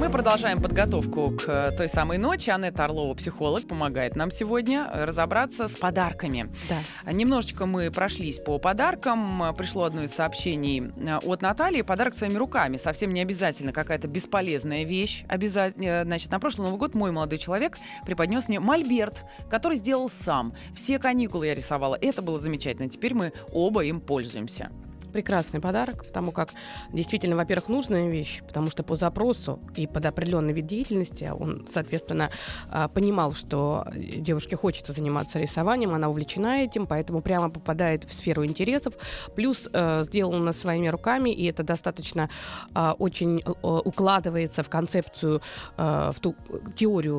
Мы 0.01 0.09
продолжаем 0.09 0.63
подготовку 0.63 1.31
к 1.33 1.47
э, 1.47 1.73
той 1.77 1.87
самой 1.91 2.17
ночи. 2.17 2.49
Анетта 2.49 2.87
Орлова, 2.87 3.13
психолог, 3.15 3.69
помогает 3.69 4.17
нам 4.17 4.31
сегодня 4.31 4.89
разобраться 4.91 5.69
с 5.69 5.77
подарками. 5.77 6.51
Да. 6.71 7.13
Немножечко 7.13 7.67
мы 7.67 7.91
прошлись 7.91 8.39
по 8.39 8.59
подаркам. 8.59 9.55
Пришло 9.59 9.85
одно 9.85 10.05
из 10.05 10.13
сообщений 10.13 10.91
э, 10.97 11.19
от 11.19 11.43
Натальи. 11.43 11.83
Подарок 11.83 12.15
своими 12.15 12.39
руками. 12.39 12.79
Совсем 12.79 13.13
не 13.13 13.21
обязательно 13.21 13.75
какая-то 13.75 14.09
бесполезная 14.09 14.85
вещь. 14.85 15.25
Обязательно. 15.29 15.85
Э, 15.85 16.05
значит, 16.05 16.31
на 16.31 16.41
прошлый 16.41 16.69
Новый 16.69 16.79
год 16.79 16.95
мой 16.95 17.13
молодой 17.13 17.39
человек 17.39 17.77
преподнес 18.07 18.49
мне 18.49 18.59
мольберт, 18.59 19.23
который 19.51 19.77
сделал 19.77 20.09
сам. 20.09 20.55
Все 20.75 20.99
каникулы 20.99 21.49
я 21.49 21.55
рисовала. 21.55 21.99
Это 22.01 22.23
было 22.23 22.41
замечательно. 22.41 22.89
Теперь 22.89 23.13
мы 23.13 23.35
оба 23.53 23.85
им 23.85 24.01
пользуемся 24.01 24.71
прекрасный 25.11 25.61
подарок, 25.61 26.05
потому 26.07 26.33
как 26.33 26.51
действительно, 26.93 27.37
во-первых, 27.37 27.69
нужная 27.69 28.09
вещь, 28.09 28.43
потому 28.47 28.71
что 28.71 28.83
по 28.83 28.97
запросу 28.97 29.61
и 29.77 29.87
под 29.87 30.07
определенный 30.07 30.53
вид 30.53 30.67
деятельности 30.67 31.31
он, 31.39 31.67
соответственно, 31.71 32.31
а, 32.69 32.89
понимал, 32.89 33.33
что 33.33 33.87
девушке 33.95 34.57
хочется 34.57 34.93
заниматься 34.93 35.39
рисованием, 35.39 35.95
она 35.95 36.09
увлечена 36.09 36.65
этим, 36.65 36.87
поэтому 36.87 37.23
прямо 37.23 37.51
попадает 37.51 38.05
в 38.05 38.13
сферу 38.13 38.45
интересов. 38.45 38.95
Плюс 39.35 39.69
э, 39.73 40.03
сделано 40.05 40.53
своими 40.53 40.89
руками, 40.89 41.31
и 41.31 41.45
это 41.47 41.63
достаточно 41.63 42.31
а, 42.75 42.95
очень 42.99 43.41
э, 43.45 43.51
укладывается 43.63 44.63
в 44.63 44.69
концепцию, 44.69 45.43
э, 45.77 46.13
в 46.15 46.21
ту 46.21 46.35
теорию 46.75 47.11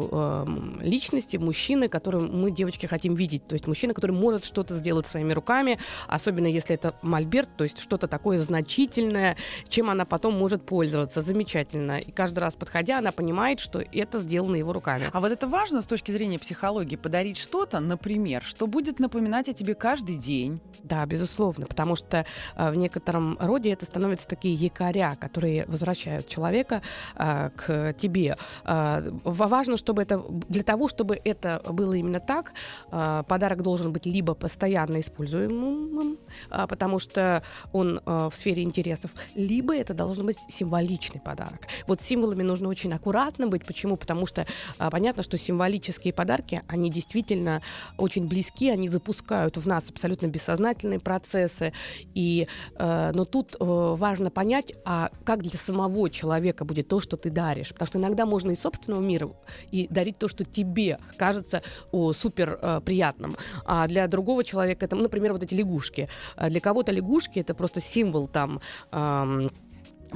личности 0.82 1.38
мужчины, 1.38 1.88
которую 1.88 2.32
мы, 2.32 2.52
девочки, 2.52 2.86
хотим 2.86 3.16
видеть. 3.16 3.48
То 3.48 3.54
есть 3.54 3.68
мужчина, 3.68 3.94
который 3.94 4.12
может 4.12 4.44
что-то 4.44 4.74
сделать 4.76 5.08
своими 5.08 5.34
руками, 5.34 5.78
особенно 6.08 6.48
если 6.48 6.76
это 6.76 6.96
мольберт, 7.02 7.50
то 7.58 7.64
есть 7.64 7.80
что-то 7.82 8.08
такое 8.08 8.40
значительное, 8.40 9.36
чем 9.68 9.90
она 9.90 10.06
потом 10.06 10.38
может 10.38 10.64
пользоваться. 10.66 11.22
Замечательно. 11.22 12.00
И 12.00 12.12
каждый 12.12 12.40
раз 12.40 12.56
подходя, 12.56 13.00
она 13.00 13.12
понимает, 13.12 13.60
что 13.60 13.80
это 13.80 14.20
сделано 14.20 14.56
его 14.56 14.74
руками. 14.74 15.10
А 15.12 15.20
вот 15.20 15.32
это 15.32 15.48
важно 15.48 15.82
с 15.82 15.86
точки 15.86 16.12
зрения 16.12 16.40
психологии, 16.40 16.96
подарить 16.96 17.38
что-то, 17.38 17.80
например, 17.80 18.44
что 18.44 18.68
будет 18.68 19.00
напоминать 19.00 19.50
о 19.50 19.54
тебе 19.54 19.76
каждый 19.76 20.16
день. 20.16 20.62
Да, 20.84 21.06
безусловно, 21.06 21.66
потому 21.66 21.96
что 21.96 22.26
э, 22.56 22.72
в 22.72 22.76
некотором 22.76 23.38
роде 23.40 23.72
это 23.72 23.86
становятся 23.86 24.28
такие 24.28 24.56
якоря, 24.56 25.18
которые 25.20 25.66
возвращают 25.66 26.28
человека 26.28 26.82
э, 27.16 27.50
к 27.56 27.94
тебе. 27.94 28.36
Э, 28.66 29.02
важно, 29.24 29.78
чтобы 29.78 30.02
это 30.02 30.24
для 30.50 30.64
того, 30.64 30.88
чтобы 30.88 31.20
это 31.24 31.62
было 31.70 31.94
именно 31.94 32.20
так, 32.20 32.54
подарок 32.90 33.62
должен 33.62 33.92
быть 33.92 34.06
либо 34.06 34.34
постоянно 34.34 35.00
используемым, 35.00 36.18
потому 36.50 37.00
что 37.00 37.44
он 37.74 38.02
э, 38.06 38.30
в 38.32 38.36
сфере 38.36 38.64
интересов, 38.64 39.12
либо 39.36 39.76
это 39.76 39.94
должен 39.94 40.26
быть 40.26 40.38
символичный 40.50 41.22
подарок. 41.22 41.68
Вот 41.88 42.02
символами 42.02 42.44
нужно 42.44 42.70
очень 42.70 42.94
аккуратно 42.94 43.48
быть. 43.48 43.66
Почему? 43.66 43.98
Потому 43.98 44.26
что 44.26 44.46
э, 44.80 44.90
понятно, 44.90 45.24
что 45.24 45.38
символические 45.38 46.14
подарки, 46.14 46.62
они 46.68 46.90
действительно 46.90 47.62
очень 47.98 48.28
близки, 48.28 48.70
они 48.70 48.90
запускают 48.90 49.58
в 49.58 49.68
нас 49.68 49.90
абсолютно 49.90 50.28
бессознательные 50.28 51.00
процессы. 51.00 51.74
И, 52.14 52.48
э, 52.76 53.12
но 53.14 53.26
тут 53.26 53.56
э, 53.60 53.66
важно 53.66 54.30
понять, 54.30 54.74
а 54.86 55.10
как 55.24 55.44
для 55.44 55.58
самого 55.58 56.10
человека 56.10 56.66
будет 56.66 56.88
то, 56.88 57.00
что 57.00 57.18
ты 57.18 57.30
даришь. 57.30 57.70
Потому 57.70 57.88
что 57.88 58.00
иногда 58.00 58.26
можно 58.26 58.52
из 58.52 58.60
собственного 58.60 59.02
мира 59.02 59.30
и 59.72 59.88
дарить 59.90 60.18
то, 60.18 60.28
что 60.28 60.46
тебе 60.46 61.00
кажется 61.18 61.62
супер 62.14 62.58
э, 62.62 62.82
приятным. 62.84 63.36
А 63.66 63.88
для 63.88 64.08
другого 64.08 64.44
человека 64.44 64.86
это, 64.86 64.96
например, 64.96 65.34
вот 65.34 65.44
эти 65.44 65.54
лягушки. 65.54 66.10
А 66.36 66.50
для 66.50 66.60
кого-то 66.60 66.92
лягушки 66.92 67.40
это 67.40 67.54
просто 67.62 67.80
символ 67.80 68.28
там 68.28 68.60
эм, 68.92 69.52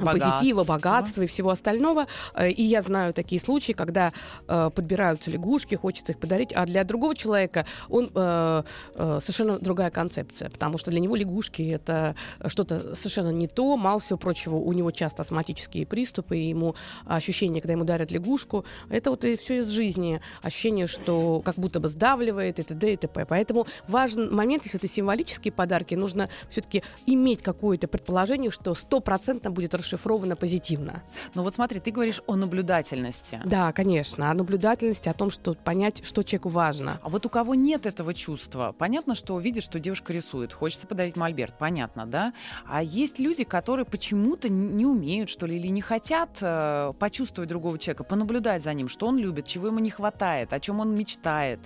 богатство. 0.04 0.30
позитива, 0.30 0.64
богатства 0.64 1.22
и 1.22 1.26
всего 1.26 1.50
остального. 1.50 2.06
Э, 2.34 2.50
и 2.50 2.62
я 2.62 2.82
знаю 2.82 3.12
такие 3.14 3.40
случаи, 3.40 3.72
когда 3.72 4.12
э, 4.48 4.70
подбираются 4.74 5.30
лягушки, 5.30 5.74
хочется 5.74 6.12
их 6.12 6.18
подарить, 6.18 6.52
а 6.52 6.66
для 6.66 6.84
другого 6.84 7.14
человека 7.14 7.66
он 7.88 8.10
э, 8.14 8.62
э, 8.94 9.18
совершенно 9.20 9.58
другая 9.58 9.90
концепция, 9.90 10.50
потому 10.50 10.78
что 10.78 10.90
для 10.90 11.00
него 11.00 11.16
лягушки 11.16 11.62
это 11.62 12.14
что-то 12.46 12.94
совершенно 12.94 13.30
не 13.30 13.48
то, 13.48 13.76
мало 13.76 14.00
всего 14.00 14.18
прочего, 14.18 14.56
у 14.56 14.72
него 14.72 14.90
часто 14.90 15.22
астматические 15.22 15.86
приступы, 15.86 16.38
и 16.38 16.48
ему 16.48 16.74
ощущение, 17.04 17.60
когда 17.62 17.72
ему 17.72 17.84
дарят 17.84 18.10
лягушку, 18.10 18.64
это 18.90 19.10
вот 19.10 19.24
и 19.24 19.36
все 19.36 19.58
из 19.58 19.68
жизни, 19.68 20.20
ощущение, 20.42 20.86
что 20.86 21.40
как 21.44 21.56
будто 21.56 21.80
бы 21.80 21.88
сдавливает 21.88 22.58
и 22.58 22.62
т.д. 22.62 22.92
и 22.92 22.96
т.п. 22.96 23.26
Поэтому 23.26 23.66
важный 23.88 24.30
момент, 24.30 24.64
если 24.64 24.78
это 24.78 24.88
символические 24.88 25.52
подарки, 25.52 25.94
нужно 25.94 26.28
все-таки 26.50 26.82
иметь 27.06 27.42
какое-то 27.42 27.88
предположение, 27.88 28.50
что 28.50 28.74
стопроцентно 28.74 29.50
будет 29.50 29.74
расшифровано 29.86 30.36
позитивно. 30.36 31.02
Ну 31.34 31.42
вот 31.42 31.54
смотри, 31.54 31.80
ты 31.80 31.90
говоришь 31.90 32.22
о 32.26 32.36
наблюдательности. 32.36 33.40
Да, 33.44 33.72
конечно, 33.72 34.30
о 34.30 34.34
наблюдательности, 34.34 35.08
о 35.08 35.14
том, 35.14 35.30
что 35.30 35.54
понять, 35.54 36.04
что 36.04 36.22
человеку 36.22 36.48
важно. 36.48 37.00
А 37.02 37.08
вот 37.08 37.24
у 37.24 37.28
кого 37.28 37.54
нет 37.54 37.86
этого 37.86 38.12
чувства, 38.12 38.74
понятно, 38.76 39.14
что 39.14 39.38
видишь, 39.38 39.64
что 39.64 39.78
девушка 39.78 40.12
рисует, 40.12 40.52
хочется 40.52 40.86
подарить 40.86 41.16
мольберт, 41.16 41.56
понятно, 41.58 42.06
да? 42.06 42.32
А 42.66 42.82
есть 42.82 43.18
люди, 43.18 43.44
которые 43.44 43.86
почему-то 43.86 44.48
не 44.48 44.84
умеют, 44.84 45.30
что 45.30 45.46
ли, 45.46 45.56
или 45.56 45.68
не 45.68 45.80
хотят 45.80 46.30
э, 46.40 46.92
почувствовать 46.98 47.48
другого 47.48 47.78
человека, 47.78 48.04
понаблюдать 48.04 48.64
за 48.64 48.74
ним, 48.74 48.88
что 48.88 49.06
он 49.06 49.18
любит, 49.18 49.46
чего 49.46 49.68
ему 49.68 49.78
не 49.78 49.90
хватает, 49.90 50.52
о 50.52 50.60
чем 50.60 50.80
он 50.80 50.94
мечтает. 50.94 51.60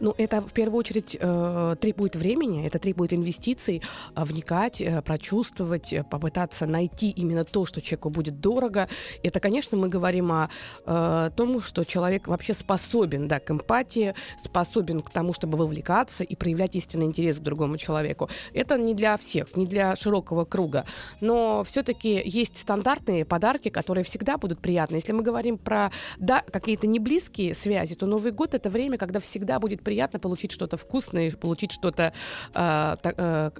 Ну, 0.00 0.14
это 0.18 0.40
в 0.40 0.52
первую 0.52 0.78
очередь 0.78 1.16
э, 1.18 1.76
требует 1.80 2.16
времени, 2.16 2.66
это 2.66 2.78
требует 2.78 3.12
инвестиций, 3.12 3.82
э, 4.14 4.24
вникать, 4.24 4.80
э, 4.80 5.02
прочувствовать, 5.02 5.92
э, 5.92 6.04
попытаться 6.04 6.66
найти 6.66 7.10
именно 7.10 7.44
то, 7.44 7.66
что 7.66 7.80
человеку 7.80 8.10
будет 8.10 8.40
дорого. 8.40 8.88
Это, 9.22 9.40
конечно, 9.40 9.76
мы 9.76 9.88
говорим 9.88 10.32
о 10.32 10.48
э, 10.86 11.30
том, 11.36 11.60
что 11.60 11.84
человек 11.84 12.28
вообще 12.28 12.54
способен 12.54 13.28
да, 13.28 13.40
к 13.40 13.50
эмпатии, 13.50 14.14
способен 14.38 15.00
к 15.00 15.10
тому, 15.10 15.32
чтобы 15.32 15.58
вовлекаться 15.58 16.24
и 16.24 16.36
проявлять 16.36 16.76
истинный 16.76 17.06
интерес 17.06 17.38
к 17.38 17.42
другому 17.42 17.76
человеку. 17.76 18.28
Это 18.52 18.78
не 18.78 18.94
для 18.94 19.16
всех, 19.16 19.56
не 19.56 19.66
для 19.66 19.96
широкого 19.96 20.44
круга. 20.44 20.84
Но 21.20 21.64
все-таки 21.64 22.22
есть 22.24 22.56
стандартные 22.58 23.24
подарки, 23.24 23.68
которые 23.68 24.04
всегда 24.04 24.36
будут 24.36 24.60
приятны. 24.60 24.96
Если 24.96 25.12
мы 25.12 25.22
говорим 25.22 25.58
про 25.58 25.90
да, 26.18 26.42
какие-то 26.42 26.86
неблизкие 26.86 27.54
связи, 27.54 27.94
то 27.94 28.06
Новый 28.06 28.32
год 28.32 28.54
это 28.54 28.70
время, 28.70 28.98
когда 28.98 29.20
всегда 29.20 29.58
будет 29.58 29.73
будет 29.74 29.84
приятно 29.84 30.18
получить 30.18 30.52
что-то 30.52 30.76
вкусное, 30.76 31.30
получить 31.32 31.72
что-то 31.72 32.12
э, 32.54 32.96
э, 33.02 33.50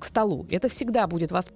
к 0.00 0.04
столу. 0.04 0.46
Это 0.50 0.68
всегда 0.68 1.06
будет 1.06 1.30
вас 1.30 1.46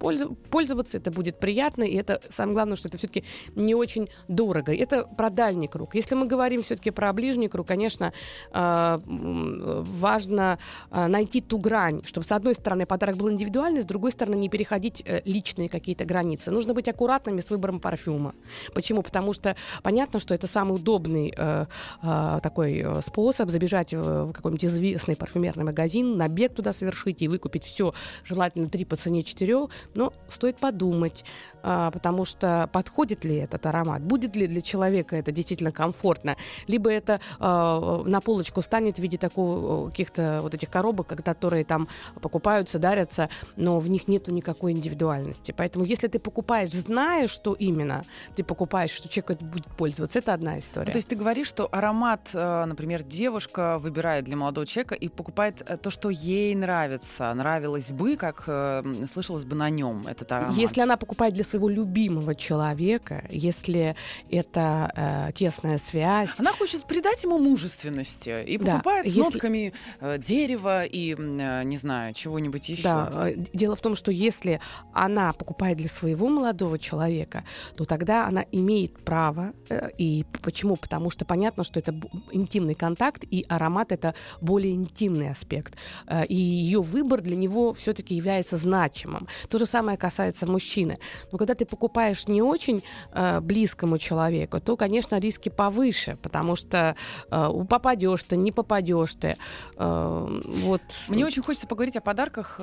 пользоваться, 0.49 0.97
это 0.97 1.11
будет 1.11 1.39
приятно 1.39 1.83
и 1.83 1.95
это 1.95 2.21
самое 2.29 2.53
главное, 2.53 2.75
что 2.75 2.87
это 2.87 2.97
все-таки 2.97 3.23
не 3.55 3.75
очень 3.75 4.09
дорого. 4.27 4.73
Это 4.73 5.03
про 5.03 5.29
дальний 5.29 5.67
круг. 5.67 5.95
Если 5.95 6.15
мы 6.15 6.27
говорим 6.27 6.61
все-таки 6.61 6.91
про 6.91 7.11
ближний 7.13 7.47
круг, 7.47 7.67
конечно, 7.67 8.13
э, 8.53 8.99
важно 9.05 10.59
э, 10.91 11.07
найти 11.07 11.41
ту 11.41 11.57
грань, 11.57 12.01
чтобы 12.05 12.27
с 12.27 12.31
одной 12.31 12.53
стороны 12.53 12.85
подарок 12.85 13.17
был 13.17 13.29
индивидуальный, 13.29 13.81
с 13.81 13.85
другой 13.85 14.11
стороны 14.11 14.35
не 14.35 14.49
переходить 14.49 15.03
э, 15.05 15.21
личные 15.25 15.69
какие-то 15.69 16.05
границы. 16.05 16.51
Нужно 16.51 16.73
быть 16.73 16.87
аккуратными 16.87 17.41
с 17.41 17.49
выбором 17.49 17.79
парфюма. 17.79 18.33
Почему? 18.73 19.01
Потому 19.01 19.33
что 19.33 19.55
понятно, 19.83 20.19
что 20.19 20.33
это 20.33 20.47
самый 20.47 20.75
удобный 20.75 21.33
э, 21.35 21.65
э, 22.03 22.39
такой 22.43 22.85
способ 23.01 23.49
забежать 23.49 23.86
в 23.93 24.31
какой-нибудь 24.31 24.65
известный 24.65 25.15
парфюмерный 25.15 25.63
магазин, 25.63 26.17
набег 26.17 26.53
туда 26.53 26.73
совершить 26.73 27.21
и 27.21 27.27
выкупить 27.27 27.63
все, 27.63 27.93
желательно 28.23 28.69
три 28.69 28.85
по 28.85 28.95
цене 28.95 29.23
четырех, 29.23 29.69
но 29.93 30.13
стоит 30.29 30.57
подумать, 30.57 31.23
а, 31.63 31.91
потому 31.91 32.25
что 32.25 32.69
подходит 32.71 33.25
ли 33.25 33.35
этот 33.35 33.65
аромат, 33.65 34.01
будет 34.01 34.35
ли 34.35 34.47
для 34.47 34.61
человека 34.61 35.15
это 35.15 35.31
действительно 35.31 35.71
комфортно, 35.71 36.37
либо 36.67 36.89
это 36.89 37.19
а, 37.39 38.03
на 38.03 38.21
полочку 38.21 38.61
станет 38.61 38.97
в 38.97 38.99
виде 39.01 39.17
такого 39.17 39.89
каких-то 39.89 40.39
вот 40.41 40.53
этих 40.53 40.69
коробок, 40.69 41.07
которые 41.07 41.65
там 41.65 41.87
покупаются, 42.21 42.79
дарятся, 42.79 43.29
но 43.55 43.79
в 43.79 43.89
них 43.89 44.07
нету 44.07 44.31
никакой 44.31 44.71
индивидуальности. 44.71 45.53
Поэтому 45.55 45.85
если 45.85 46.07
ты 46.07 46.19
покупаешь, 46.19 46.71
зная, 46.71 47.27
что 47.27 47.53
именно 47.53 48.03
ты 48.35 48.43
покупаешь, 48.43 48.91
что 48.91 49.09
человек 49.09 49.41
будет 49.41 49.67
пользоваться, 49.75 50.19
это 50.19 50.33
одна 50.33 50.59
история. 50.59 50.87
Ну, 50.87 50.91
то 50.93 50.97
есть 50.97 51.09
ты 51.09 51.15
говоришь, 51.15 51.47
что 51.47 51.67
аромат, 51.71 52.29
э, 52.33 52.65
например, 52.65 53.03
девушка 53.03 53.66
выбирает 53.77 54.25
для 54.25 54.37
молодого 54.37 54.65
человека 54.65 54.95
и 54.95 55.09
покупает 55.09 55.61
э, 55.65 55.77
то, 55.77 55.89
что 55.89 56.09
ей 56.09 56.55
нравится, 56.55 57.33
нравилось 57.33 57.91
бы, 57.91 58.15
как 58.15 58.43
э, 58.47 58.83
слышалось 59.11 59.45
бы 59.45 59.55
на 59.55 59.69
нем 59.69 60.07
этот 60.07 60.31
аромат. 60.31 60.55
Если 60.55 60.81
она 60.81 60.97
покупает 60.97 61.33
для 61.33 61.43
своего 61.43 61.69
любимого 61.69 62.35
человека, 62.35 63.25
если 63.29 63.95
это 64.29 64.91
э, 64.95 65.31
тесная 65.33 65.77
связь. 65.77 66.39
Она 66.39 66.53
хочет 66.53 66.85
придать 66.85 67.23
ему 67.23 67.37
мужественности 67.37 68.43
и 68.43 68.57
покупает 68.57 69.05
да, 69.05 69.11
с 69.11 69.13
если... 69.13 69.33
нотками 69.33 69.73
э, 69.99 70.17
дерева 70.17 70.83
и, 70.83 71.15
э, 71.17 71.63
не 71.63 71.77
знаю, 71.77 72.13
чего-нибудь 72.13 72.69
еще. 72.69 72.83
Да, 72.83 73.29
э, 73.29 73.35
дело 73.53 73.75
в 73.75 73.81
том, 73.81 73.95
что 73.95 74.11
если 74.11 74.59
она 74.93 75.33
покупает 75.33 75.77
для 75.77 75.89
своего 75.89 76.27
молодого 76.27 76.79
человека, 76.79 77.43
то 77.75 77.85
тогда 77.85 78.27
она 78.27 78.45
имеет 78.51 79.03
право. 79.03 79.53
Э, 79.69 79.89
и 79.97 80.25
почему? 80.41 80.75
Потому 80.75 81.09
что 81.09 81.25
понятно, 81.25 81.63
что 81.63 81.79
это 81.79 81.93
интимный 82.31 82.75
контакт, 82.75 83.23
и 83.23 83.45
аромат 83.57 83.91
это 83.91 84.13
более 84.41 84.73
интимный 84.73 85.31
аспект. 85.31 85.75
Э, 86.07 86.25
и 86.25 86.35
ее 86.35 86.81
выбор 86.81 87.21
для 87.21 87.35
него 87.35 87.73
все-таки 87.73 88.15
является 88.15 88.57
значимым. 88.57 89.27
То 89.49 89.57
же 89.57 89.65
самое 89.65 89.97
касается 89.97 90.45
мужчины. 90.45 90.99
Но 91.31 91.37
когда 91.37 91.53
ты 91.53 91.65
покупаешь 91.65 92.27
не 92.27 92.41
очень 92.41 92.83
э, 93.11 93.41
близкому 93.41 93.97
человеку, 93.97 94.59
то, 94.59 94.77
конечно, 94.77 95.19
риски 95.19 95.49
повыше, 95.49 96.17
потому 96.21 96.55
что 96.55 96.95
э, 97.29 97.49
попадешь 97.69 98.23
ты, 98.23 98.37
не 98.37 98.51
попадешь 98.51 99.15
ты. 99.15 99.35
Вот. 99.75 100.81
Мне 101.09 101.25
очень 101.25 101.41
хочется 101.41 101.67
поговорить 101.67 101.97
о 101.97 102.01
подарках 102.01 102.59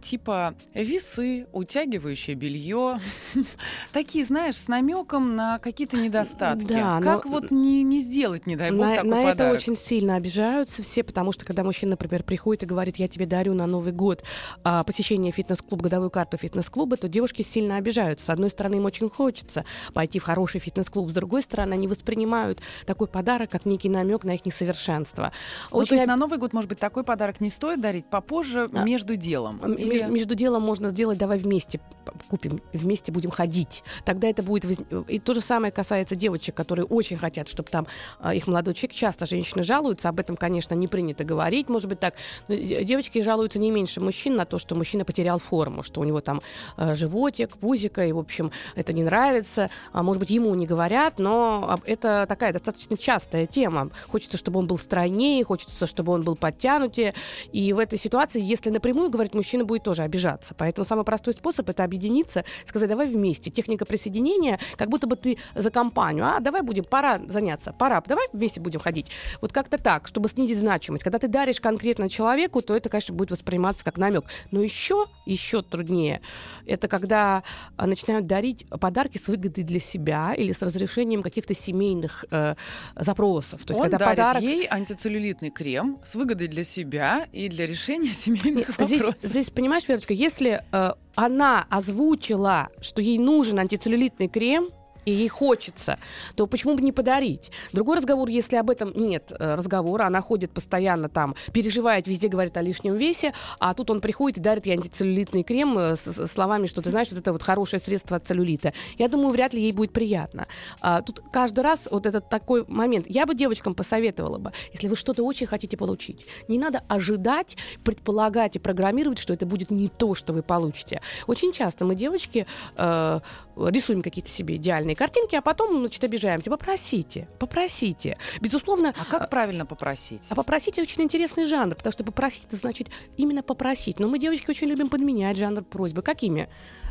типа 0.00 0.54
весы, 0.74 1.46
утягивающее 1.52 2.34
белье, 2.34 3.00
такие, 3.92 4.24
знаешь, 4.24 4.56
с 4.56 4.68
намеком 4.68 5.36
на 5.36 5.58
какие-то 5.58 5.96
недостатки. 5.96 6.66
Да, 6.66 7.00
как 7.02 7.26
вот 7.26 7.50
не, 7.50 7.82
не 7.82 8.00
сделать, 8.00 8.46
не 8.46 8.56
дай 8.56 8.70
бог, 8.70 8.86
на, 8.86 8.96
такой 8.96 9.10
на 9.10 9.16
подарок? 9.16 9.40
это 9.40 9.52
очень 9.52 9.76
сильно 9.76 10.16
обижаются 10.16 10.37
все, 10.66 11.02
потому 11.02 11.32
что 11.32 11.44
когда 11.44 11.64
мужчина, 11.64 11.90
например, 11.90 12.22
приходит 12.22 12.62
и 12.62 12.66
говорит, 12.66 12.96
я 12.96 13.08
тебе 13.08 13.26
дарю 13.26 13.54
на 13.54 13.66
Новый 13.66 13.92
год 13.92 14.22
а, 14.64 14.84
посещение 14.84 15.32
фитнес-клуба, 15.32 15.84
годовую 15.84 16.10
карту 16.10 16.36
фитнес-клуба, 16.36 16.96
то 16.96 17.08
девушки 17.08 17.42
сильно 17.42 17.76
обижаются. 17.76 18.26
С 18.26 18.30
одной 18.30 18.50
стороны, 18.50 18.76
им 18.76 18.84
очень 18.84 19.10
хочется 19.10 19.64
пойти 19.94 20.18
в 20.18 20.24
хороший 20.24 20.60
фитнес-клуб, 20.60 21.10
с 21.10 21.14
другой 21.14 21.42
стороны, 21.42 21.74
они 21.74 21.88
воспринимают 21.88 22.60
такой 22.86 23.06
подарок 23.06 23.50
как 23.50 23.64
некий 23.66 23.88
намек 23.88 24.24
на 24.24 24.32
их 24.32 24.44
несовершенство. 24.44 25.32
Ну, 25.70 25.78
очень... 25.78 25.90
то 25.90 25.94
есть 25.96 26.06
на 26.06 26.16
Новый 26.16 26.38
год, 26.38 26.52
может 26.52 26.68
быть, 26.68 26.78
такой 26.78 27.04
подарок 27.04 27.40
не 27.40 27.50
стоит 27.50 27.80
дарить 27.80 28.06
попозже, 28.06 28.68
а, 28.72 28.84
между 28.84 29.16
делом? 29.16 29.58
Или... 29.74 30.04
Между 30.04 30.34
делом 30.34 30.62
можно 30.62 30.90
сделать, 30.90 31.18
давай 31.18 31.38
вместе 31.38 31.80
купим, 32.28 32.60
вместе 32.72 33.12
будем 33.12 33.30
ходить. 33.30 33.82
Тогда 34.04 34.28
это 34.28 34.42
будет... 34.42 34.64
И 35.08 35.18
то 35.18 35.34
же 35.34 35.40
самое 35.40 35.72
касается 35.72 36.16
девочек, 36.16 36.54
которые 36.54 36.84
очень 36.84 37.16
хотят, 37.16 37.48
чтобы 37.48 37.68
там 37.70 37.86
а, 38.20 38.34
их 38.34 38.46
молодой 38.46 38.74
человек, 38.74 38.94
часто 38.94 39.26
женщины 39.26 39.62
жалуются, 39.62 40.08
об 40.08 40.20
этом, 40.20 40.27
конечно, 40.36 40.74
не 40.74 40.88
принято 40.88 41.24
говорить, 41.24 41.68
может 41.68 41.88
быть, 41.88 42.00
так. 42.00 42.14
Но 42.48 42.54
девочки 42.54 43.22
жалуются 43.22 43.58
не 43.58 43.70
меньше 43.70 44.00
мужчин 44.00 44.36
на 44.36 44.44
то, 44.44 44.58
что 44.58 44.74
мужчина 44.74 45.04
потерял 45.04 45.38
форму, 45.38 45.82
что 45.82 46.00
у 46.00 46.04
него 46.04 46.20
там 46.20 46.42
э, 46.76 46.94
животик, 46.94 47.56
пузика, 47.56 48.04
и, 48.06 48.12
в 48.12 48.18
общем, 48.18 48.50
это 48.74 48.92
не 48.92 49.02
нравится. 49.02 49.70
А, 49.92 50.02
может 50.02 50.20
быть, 50.20 50.30
ему 50.30 50.54
не 50.54 50.66
говорят, 50.66 51.18
но 51.18 51.78
это 51.84 52.26
такая 52.28 52.52
достаточно 52.52 52.96
частая 52.96 53.46
тема. 53.46 53.90
Хочется, 54.08 54.36
чтобы 54.36 54.58
он 54.58 54.66
был 54.66 54.78
стройнее, 54.78 55.44
хочется, 55.44 55.86
чтобы 55.86 56.12
он 56.12 56.22
был 56.22 56.36
подтянутее. 56.36 57.14
И 57.52 57.72
в 57.72 57.78
этой 57.78 57.98
ситуации, 57.98 58.40
если 58.40 58.70
напрямую 58.70 59.10
говорить, 59.10 59.34
мужчина 59.34 59.64
будет 59.64 59.82
тоже 59.82 60.02
обижаться. 60.02 60.54
Поэтому 60.56 60.84
самый 60.84 61.04
простой 61.04 61.34
способ— 61.34 61.68
это 61.70 61.84
объединиться, 61.84 62.44
сказать, 62.66 62.88
давай 62.88 63.08
вместе. 63.08 63.50
Техника 63.50 63.84
присоединения, 63.84 64.58
как 64.76 64.88
будто 64.88 65.06
бы 65.06 65.16
ты 65.16 65.38
за 65.54 65.70
компанию. 65.70 66.24
А, 66.26 66.40
давай 66.40 66.62
будем, 66.62 66.84
пора 66.84 67.18
заняться, 67.18 67.74
пора, 67.78 68.02
давай 68.06 68.28
вместе 68.32 68.60
будем 68.60 68.80
ходить. 68.80 69.10
Вот 69.40 69.52
как-то 69.52 69.78
так, 69.78 70.08
чтобы 70.18 70.28
снизить 70.28 70.58
значимость. 70.58 71.04
Когда 71.04 71.20
ты 71.20 71.28
даришь 71.28 71.60
конкретно 71.60 72.08
человеку, 72.08 72.60
то 72.60 72.74
это, 72.74 72.88
конечно, 72.88 73.14
будет 73.14 73.30
восприниматься 73.30 73.84
как 73.84 73.98
намек. 73.98 74.24
Но 74.50 74.60
еще, 74.60 75.06
еще 75.26 75.62
труднее, 75.62 76.22
это 76.66 76.88
когда 76.88 77.44
а, 77.76 77.86
начинают 77.86 78.26
дарить 78.26 78.66
подарки 78.68 79.16
с 79.16 79.28
выгодой 79.28 79.62
для 79.62 79.78
себя 79.78 80.34
или 80.34 80.50
с 80.50 80.60
разрешением 80.60 81.22
каких-то 81.22 81.54
семейных 81.54 82.24
э, 82.32 82.56
запросов. 82.96 83.64
То 83.64 83.74
есть, 83.74 83.80
Он 83.80 83.90
когда 83.90 83.98
дарит 84.06 84.16
подарок... 84.16 84.42
ей 84.42 84.66
антицеллюлитный 84.66 85.50
крем 85.50 86.00
с 86.04 86.16
выгодой 86.16 86.48
для 86.48 86.64
себя 86.64 87.28
и 87.30 87.48
для 87.48 87.68
решения 87.68 88.10
семейных 88.18 88.66
Нет, 88.66 88.78
вопросов. 88.78 89.14
Здесь, 89.20 89.30
здесь, 89.30 89.50
понимаешь, 89.50 89.86
Верочка, 89.86 90.14
если 90.14 90.64
э, 90.72 90.92
она 91.14 91.64
озвучила, 91.70 92.70
что 92.80 93.02
ей 93.02 93.18
нужен 93.18 93.60
антицеллюлитный 93.60 94.26
крем, 94.26 94.70
и 95.04 95.12
ей 95.12 95.28
хочется, 95.28 95.98
то 96.36 96.46
почему 96.46 96.74
бы 96.74 96.82
не 96.82 96.92
подарить? 96.92 97.50
Другой 97.72 97.96
разговор, 97.96 98.28
если 98.28 98.56
об 98.56 98.70
этом 98.70 98.92
нет 98.94 99.32
э, 99.38 99.54
разговора, 99.54 100.04
она 100.04 100.20
ходит 100.20 100.50
постоянно 100.50 101.08
там, 101.08 101.34
переживает, 101.52 102.06
везде 102.06 102.28
говорит 102.28 102.56
о 102.56 102.62
лишнем 102.62 102.96
весе, 102.96 103.32
а 103.58 103.74
тут 103.74 103.90
он 103.90 104.00
приходит 104.00 104.38
и 104.38 104.40
дарит 104.40 104.66
ей 104.66 104.76
антицеллюлитный 104.76 105.42
крем 105.42 105.78
э, 105.78 105.96
с, 105.96 106.26
словами, 106.26 106.66
что 106.66 106.82
ты 106.82 106.90
знаешь, 106.90 107.08
что 107.08 107.16
это 107.16 107.32
вот 107.32 107.42
хорошее 107.42 107.80
средство 107.80 108.16
от 108.16 108.26
целлюлита. 108.26 108.72
Я 108.98 109.08
думаю, 109.08 109.30
вряд 109.30 109.54
ли 109.54 109.62
ей 109.62 109.72
будет 109.72 109.92
приятно. 109.92 110.46
А, 110.80 111.02
тут 111.02 111.22
каждый 111.32 111.60
раз 111.60 111.88
вот 111.90 112.06
этот 112.06 112.28
такой 112.28 112.64
момент. 112.68 113.06
Я 113.08 113.26
бы 113.26 113.34
девочкам 113.34 113.74
посоветовала 113.74 114.38
бы, 114.38 114.52
если 114.72 114.88
вы 114.88 114.96
что-то 114.96 115.22
очень 115.24 115.46
хотите 115.46 115.76
получить, 115.76 116.26
не 116.48 116.58
надо 116.58 116.82
ожидать, 116.88 117.56
предполагать 117.84 118.56
и 118.56 118.58
программировать, 118.58 119.18
что 119.18 119.32
это 119.32 119.46
будет 119.46 119.70
не 119.70 119.88
то, 119.88 120.14
что 120.14 120.32
вы 120.32 120.42
получите. 120.42 121.00
Очень 121.26 121.52
часто 121.52 121.84
мы, 121.84 121.94
девочки, 121.94 122.46
э, 122.76 123.20
рисуем 123.56 124.02
какие-то 124.02 124.30
себе 124.30 124.56
идеальные 124.56 124.87
картинки, 124.94 125.34
а 125.36 125.42
потом, 125.42 125.78
значит, 125.78 126.02
обижаемся. 126.04 126.50
Попросите, 126.50 127.28
попросите. 127.38 128.16
Безусловно... 128.40 128.94
А 128.98 129.04
как 129.04 129.22
а, 129.22 129.26
правильно 129.26 129.66
попросить? 129.66 130.22
А 130.28 130.34
попросить 130.34 130.78
очень 130.78 131.02
интересный 131.02 131.46
жанр, 131.46 131.74
потому 131.74 131.92
что 131.92 132.04
попросить, 132.04 132.44
это 132.44 132.56
значит 132.56 132.88
именно 133.16 133.42
попросить. 133.42 133.98
Но 133.98 134.08
мы, 134.08 134.18
девочки, 134.18 134.50
очень 134.50 134.68
любим 134.68 134.88
подменять 134.88 135.36
жанр 135.36 135.62
просьбы. 135.62 136.02
Какими? 136.02 136.48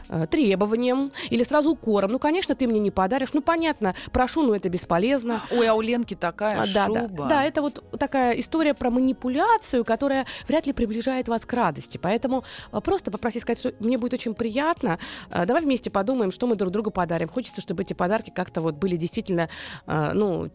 Э, 0.09 0.25
требованием 0.25 1.11
или 1.29 1.43
сразу 1.43 1.71
укором. 1.71 2.11
Ну, 2.11 2.19
конечно, 2.19 2.55
ты 2.55 2.67
мне 2.67 2.79
не 2.79 2.91
подаришь. 2.91 3.33
Ну, 3.33 3.41
понятно, 3.41 3.93
прошу, 4.11 4.43
но 4.43 4.55
это 4.55 4.69
бесполезно. 4.69 5.43
Ой, 5.51 5.67
а 5.67 5.73
у 5.73 5.81
Ленки 5.81 6.13
такая 6.13 6.61
а, 6.61 6.65
да, 6.73 6.85
шуба. 6.85 7.23
Да, 7.23 7.27
да, 7.27 7.43
это 7.43 7.61
вот 7.61 7.83
такая 7.99 8.33
история 8.39 8.73
про 8.73 8.89
манипуляцию, 8.89 9.83
которая 9.83 10.25
вряд 10.47 10.65
ли 10.65 10.73
приближает 10.73 11.27
вас 11.27 11.45
к 11.45 11.51
радости. 11.51 11.97
Поэтому 11.97 12.45
э, 12.71 12.79
просто 12.79 13.11
попросить 13.11 13.41
сказать, 13.41 13.59
что 13.59 13.73
мне 13.79 13.97
будет 13.97 14.13
очень 14.13 14.33
приятно. 14.33 14.97
Э, 15.29 15.45
давай 15.45 15.61
вместе 15.61 15.89
подумаем, 15.89 16.31
что 16.31 16.47
мы 16.47 16.55
друг 16.55 16.71
другу 16.71 16.89
подарим. 16.89 17.27
Хочется, 17.27 17.59
чтобы 17.59 17.83
эти 17.83 17.93
подарки 17.93 18.31
как-то 18.33 18.61
вот 18.61 18.75
были 18.75 18.95
действительно, 18.95 19.49
ну, 19.85 20.49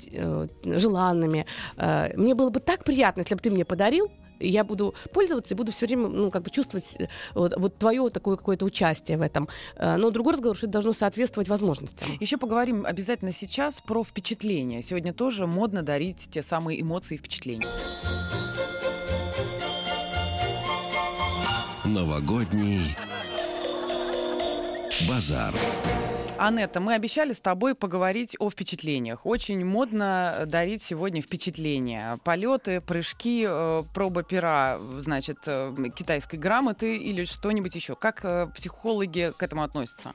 желанными. 0.65 1.47
Мне 1.77 2.35
было 2.35 2.51
бы 2.51 2.61
так 2.61 2.85
приятно, 2.85 3.21
если 3.21 3.35
бы 3.35 3.41
ты 3.41 3.51
мне 3.51 3.65
подарил, 3.65 4.11
я 4.49 4.65
буду 4.65 4.95
пользоваться 5.13 5.55
и 5.55 5.57
буду 5.57 5.73
все 5.73 5.87
время, 5.87 6.09
ну, 6.09 6.31
как 6.31 6.43
бы 6.43 6.51
чувствовать 6.51 6.97
э, 6.99 7.09
вот, 7.35 7.55
вот 7.57 7.79
твое 7.79 8.09
такое 8.11 8.37
какое-то 8.37 8.65
участие 8.65 9.19
в 9.19 9.23
этом. 9.23 9.49
Э, 9.77 9.97
но 9.97 10.11
другой 10.11 10.35
разговор, 10.35 10.57
что 10.57 10.67
это 10.67 10.73
должно 10.73 10.93
соответствовать 10.93 11.49
возможностям. 11.49 12.09
Еще 12.21 12.37
поговорим 12.37 12.85
обязательно 12.87 13.33
сейчас 13.33 13.81
про 13.81 14.05
впечатления. 14.05 14.83
Сегодня 14.83 15.13
тоже 15.13 15.47
модно 15.47 15.83
дарить 15.83 16.29
те 16.31 16.43
самые 16.43 16.81
эмоции 16.81 17.15
и 17.15 17.19
впечатления. 17.19 17.67
Новогодний 21.85 22.97
базар. 25.09 25.55
Анетта, 26.39 26.81
мы 26.81 26.95
обещали 26.95 27.33
с 27.33 27.41
тобой 27.41 27.75
поговорить 27.75 28.37
о 28.39 28.51
впечатлениях. 28.51 29.27
Очень 29.27 29.65
модно 29.65 30.45
дарить 30.47 30.83
сегодня 30.83 31.23
впечатления. 31.23 32.19
Полеты, 32.25 32.81
прыжки, 32.81 33.47
э, 33.49 33.83
проба 33.95 34.23
пера, 34.23 34.79
значит, 34.99 35.39
э, 35.47 35.75
китайской 35.95 36.37
грамоты 36.37 36.97
или 36.97 37.25
что-нибудь 37.25 37.75
еще. 37.75 37.95
Как 37.95 38.25
э, 38.25 38.49
психологи 38.55 39.33
к 39.37 39.43
этому 39.43 39.63
относятся? 39.63 40.15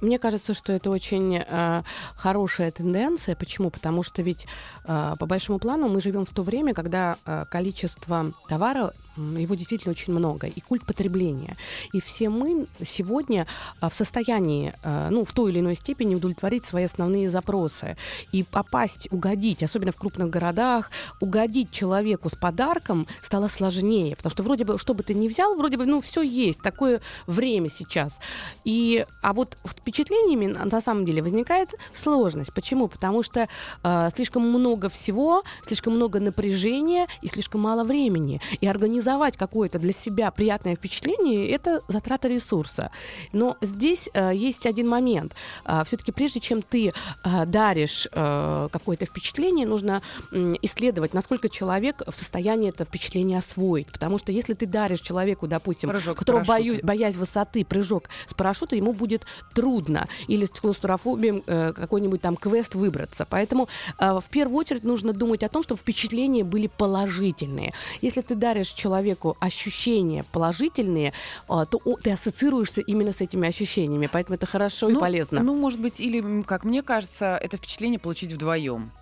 Мне 0.00 0.18
кажется, 0.18 0.54
что 0.54 0.72
это 0.72 0.90
очень 0.90 1.38
э, 1.38 1.82
хорошая 2.14 2.70
тенденция. 2.70 3.34
Почему? 3.34 3.70
Потому 3.70 4.02
что 4.02 4.22
ведь 4.22 4.46
э, 4.84 5.14
по 5.18 5.26
большому 5.26 5.58
плану 5.58 5.88
мы 5.88 6.00
живем 6.00 6.24
в 6.24 6.30
то 6.30 6.42
время, 6.42 6.74
когда 6.74 7.16
э, 7.26 7.44
количество 7.50 8.32
товара 8.48 8.92
его 9.16 9.54
действительно 9.54 9.92
очень 9.92 10.12
много, 10.12 10.46
и 10.46 10.60
культ 10.60 10.84
потребления. 10.84 11.56
И 11.92 12.00
все 12.00 12.28
мы 12.28 12.66
сегодня 12.84 13.46
а, 13.80 13.88
в 13.88 13.94
состоянии, 13.94 14.74
а, 14.82 15.10
ну, 15.10 15.24
в 15.24 15.32
той 15.32 15.52
или 15.52 15.60
иной 15.60 15.76
степени 15.76 16.14
удовлетворить 16.14 16.64
свои 16.64 16.84
основные 16.84 17.30
запросы. 17.30 17.96
И 18.32 18.42
попасть, 18.42 19.08
угодить, 19.10 19.62
особенно 19.62 19.92
в 19.92 19.96
крупных 19.96 20.30
городах, 20.30 20.90
угодить 21.20 21.70
человеку 21.70 22.28
с 22.28 22.34
подарком 22.34 23.06
стало 23.22 23.48
сложнее, 23.48 24.16
потому 24.16 24.30
что 24.30 24.42
вроде 24.42 24.64
бы, 24.64 24.78
что 24.78 24.94
бы 24.94 25.02
ты 25.02 25.14
ни 25.14 25.28
взял, 25.28 25.54
вроде 25.54 25.76
бы, 25.76 25.86
ну, 25.86 26.00
все 26.00 26.22
есть, 26.22 26.60
такое 26.60 27.00
время 27.26 27.68
сейчас. 27.70 28.20
И, 28.64 29.06
а 29.22 29.32
вот 29.32 29.56
впечатлениями 29.64 30.46
на 30.46 30.80
самом 30.80 31.04
деле 31.04 31.22
возникает 31.22 31.70
сложность. 31.92 32.52
Почему? 32.52 32.88
Потому 32.88 33.22
что 33.22 33.48
э, 33.82 34.08
слишком 34.14 34.42
много 34.42 34.88
всего, 34.88 35.44
слишком 35.66 35.94
много 35.94 36.20
напряжения 36.20 37.06
и 37.22 37.28
слишком 37.28 37.60
мало 37.60 37.84
времени. 37.84 38.40
И 38.60 38.66
организация 38.66 39.03
организовать 39.04 39.36
какое-то 39.36 39.78
для 39.78 39.92
себя 39.92 40.30
приятное 40.30 40.76
впечатление, 40.76 41.48
это 41.50 41.82
затрата 41.88 42.28
ресурса. 42.28 42.90
Но 43.32 43.56
здесь 43.60 44.08
э, 44.14 44.32
есть 44.34 44.66
один 44.66 44.88
момент. 44.88 45.34
Э, 45.66 45.82
Все-таки 45.86 46.12
прежде 46.12 46.40
чем 46.40 46.62
ты 46.62 46.88
э, 46.88 47.46
даришь 47.46 48.08
э, 48.10 48.68
какое-то 48.72 49.04
впечатление, 49.04 49.66
нужно 49.66 50.00
э, 50.32 50.54
исследовать, 50.62 51.14
насколько 51.14 51.48
человек 51.48 52.02
в 52.06 52.14
состоянии 52.14 52.70
это 52.70 52.84
впечатление 52.84 53.38
освоить. 53.38 53.88
Потому 53.92 54.18
что 54.18 54.32
если 54.32 54.54
ты 54.54 54.66
даришь 54.66 55.00
человеку, 55.00 55.46
допустим, 55.46 55.90
прыжок 55.90 56.18
которого 56.18 56.44
бою, 56.44 56.80
боясь 56.82 57.16
высоты, 57.16 57.64
прыжок 57.64 58.04
с 58.26 58.34
парашюта, 58.34 58.76
ему 58.76 58.92
будет 58.92 59.26
трудно. 59.54 60.08
Или 60.28 60.46
с 60.46 60.50
клаустрофобией 60.50 61.42
э, 61.46 61.72
какой-нибудь 61.72 62.22
там 62.22 62.36
квест 62.36 62.74
выбраться. 62.74 63.26
Поэтому 63.28 63.68
э, 63.98 64.18
в 64.18 64.30
первую 64.30 64.58
очередь 64.58 64.84
нужно 64.84 65.12
думать 65.12 65.42
о 65.42 65.48
том, 65.48 65.62
чтобы 65.62 65.78
впечатления 65.80 66.44
были 66.44 66.68
положительные. 66.68 67.74
Если 68.00 68.22
ты 68.22 68.34
даришь 68.34 68.68
человеку 68.68 68.93
человеку 68.94 69.36
ощущения 69.40 70.24
положительные, 70.32 71.12
а, 71.48 71.64
то 71.64 71.80
ты 72.02 72.12
ассоциируешься 72.12 72.80
именно 72.80 73.10
с 73.10 73.20
этими 73.20 73.48
ощущениями. 73.48 74.08
Поэтому 74.12 74.36
это 74.36 74.46
хорошо 74.46 74.88
ну, 74.88 74.96
и 74.96 75.00
полезно. 75.00 75.42
Ну, 75.42 75.56
может 75.56 75.80
быть, 75.80 76.00
или, 76.00 76.42
как 76.42 76.64
мне 76.64 76.82
кажется, 76.82 77.36
это 77.42 77.56
впечатление 77.56 77.98
получить 77.98 78.32
вдвоем. 78.32 78.92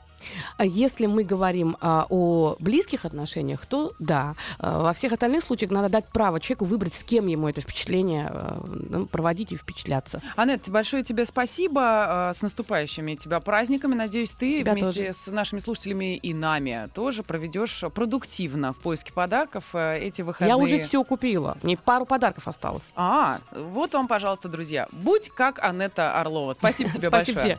А 0.56 0.64
если 0.64 1.06
мы 1.06 1.24
говорим 1.24 1.76
а, 1.80 2.06
о 2.08 2.56
близких 2.58 3.04
отношениях, 3.04 3.66
то 3.66 3.92
да. 3.98 4.34
А, 4.58 4.82
во 4.82 4.92
всех 4.92 5.12
остальных 5.12 5.44
случаях 5.44 5.70
надо 5.70 5.88
дать 5.88 6.06
право 6.08 6.40
человеку 6.40 6.64
выбрать, 6.64 6.94
с 6.94 7.04
кем 7.04 7.26
ему 7.26 7.48
это 7.48 7.60
впечатление 7.60 8.28
а, 8.30 8.64
ну, 8.64 9.06
проводить 9.06 9.52
и 9.52 9.56
впечатляться. 9.56 10.22
Аннет, 10.36 10.68
большое 10.68 11.02
тебе 11.02 11.24
спасибо. 11.26 11.82
А, 11.82 12.34
с 12.34 12.42
наступающими 12.42 13.14
тебя 13.14 13.40
праздниками. 13.40 13.94
Надеюсь, 13.94 14.30
ты 14.30 14.60
тебя 14.60 14.72
вместе 14.72 15.06
тоже. 15.06 15.12
с 15.12 15.26
нашими 15.28 15.60
слушателями 15.60 16.16
и 16.16 16.34
нами 16.34 16.88
тоже 16.94 17.22
проведешь 17.22 17.84
продуктивно 17.94 18.72
в 18.72 18.78
поиске 18.78 19.12
подарков 19.12 19.64
а, 19.72 19.94
эти 19.94 20.22
выходные. 20.22 20.48
Я 20.48 20.56
уже 20.56 20.78
все 20.78 21.04
купила. 21.04 21.56
Мне 21.62 21.76
пару 21.76 22.06
подарков 22.06 22.48
осталось. 22.48 22.84
А, 22.96 23.40
вот 23.52 23.94
вам, 23.94 24.08
пожалуйста, 24.08 24.48
друзья. 24.48 24.88
Будь 24.92 25.30
как 25.30 25.62
Анетта 25.62 26.20
Орлова. 26.20 26.54
Спасибо 26.54 26.90
тебе 26.90 27.10
большое. 27.10 27.58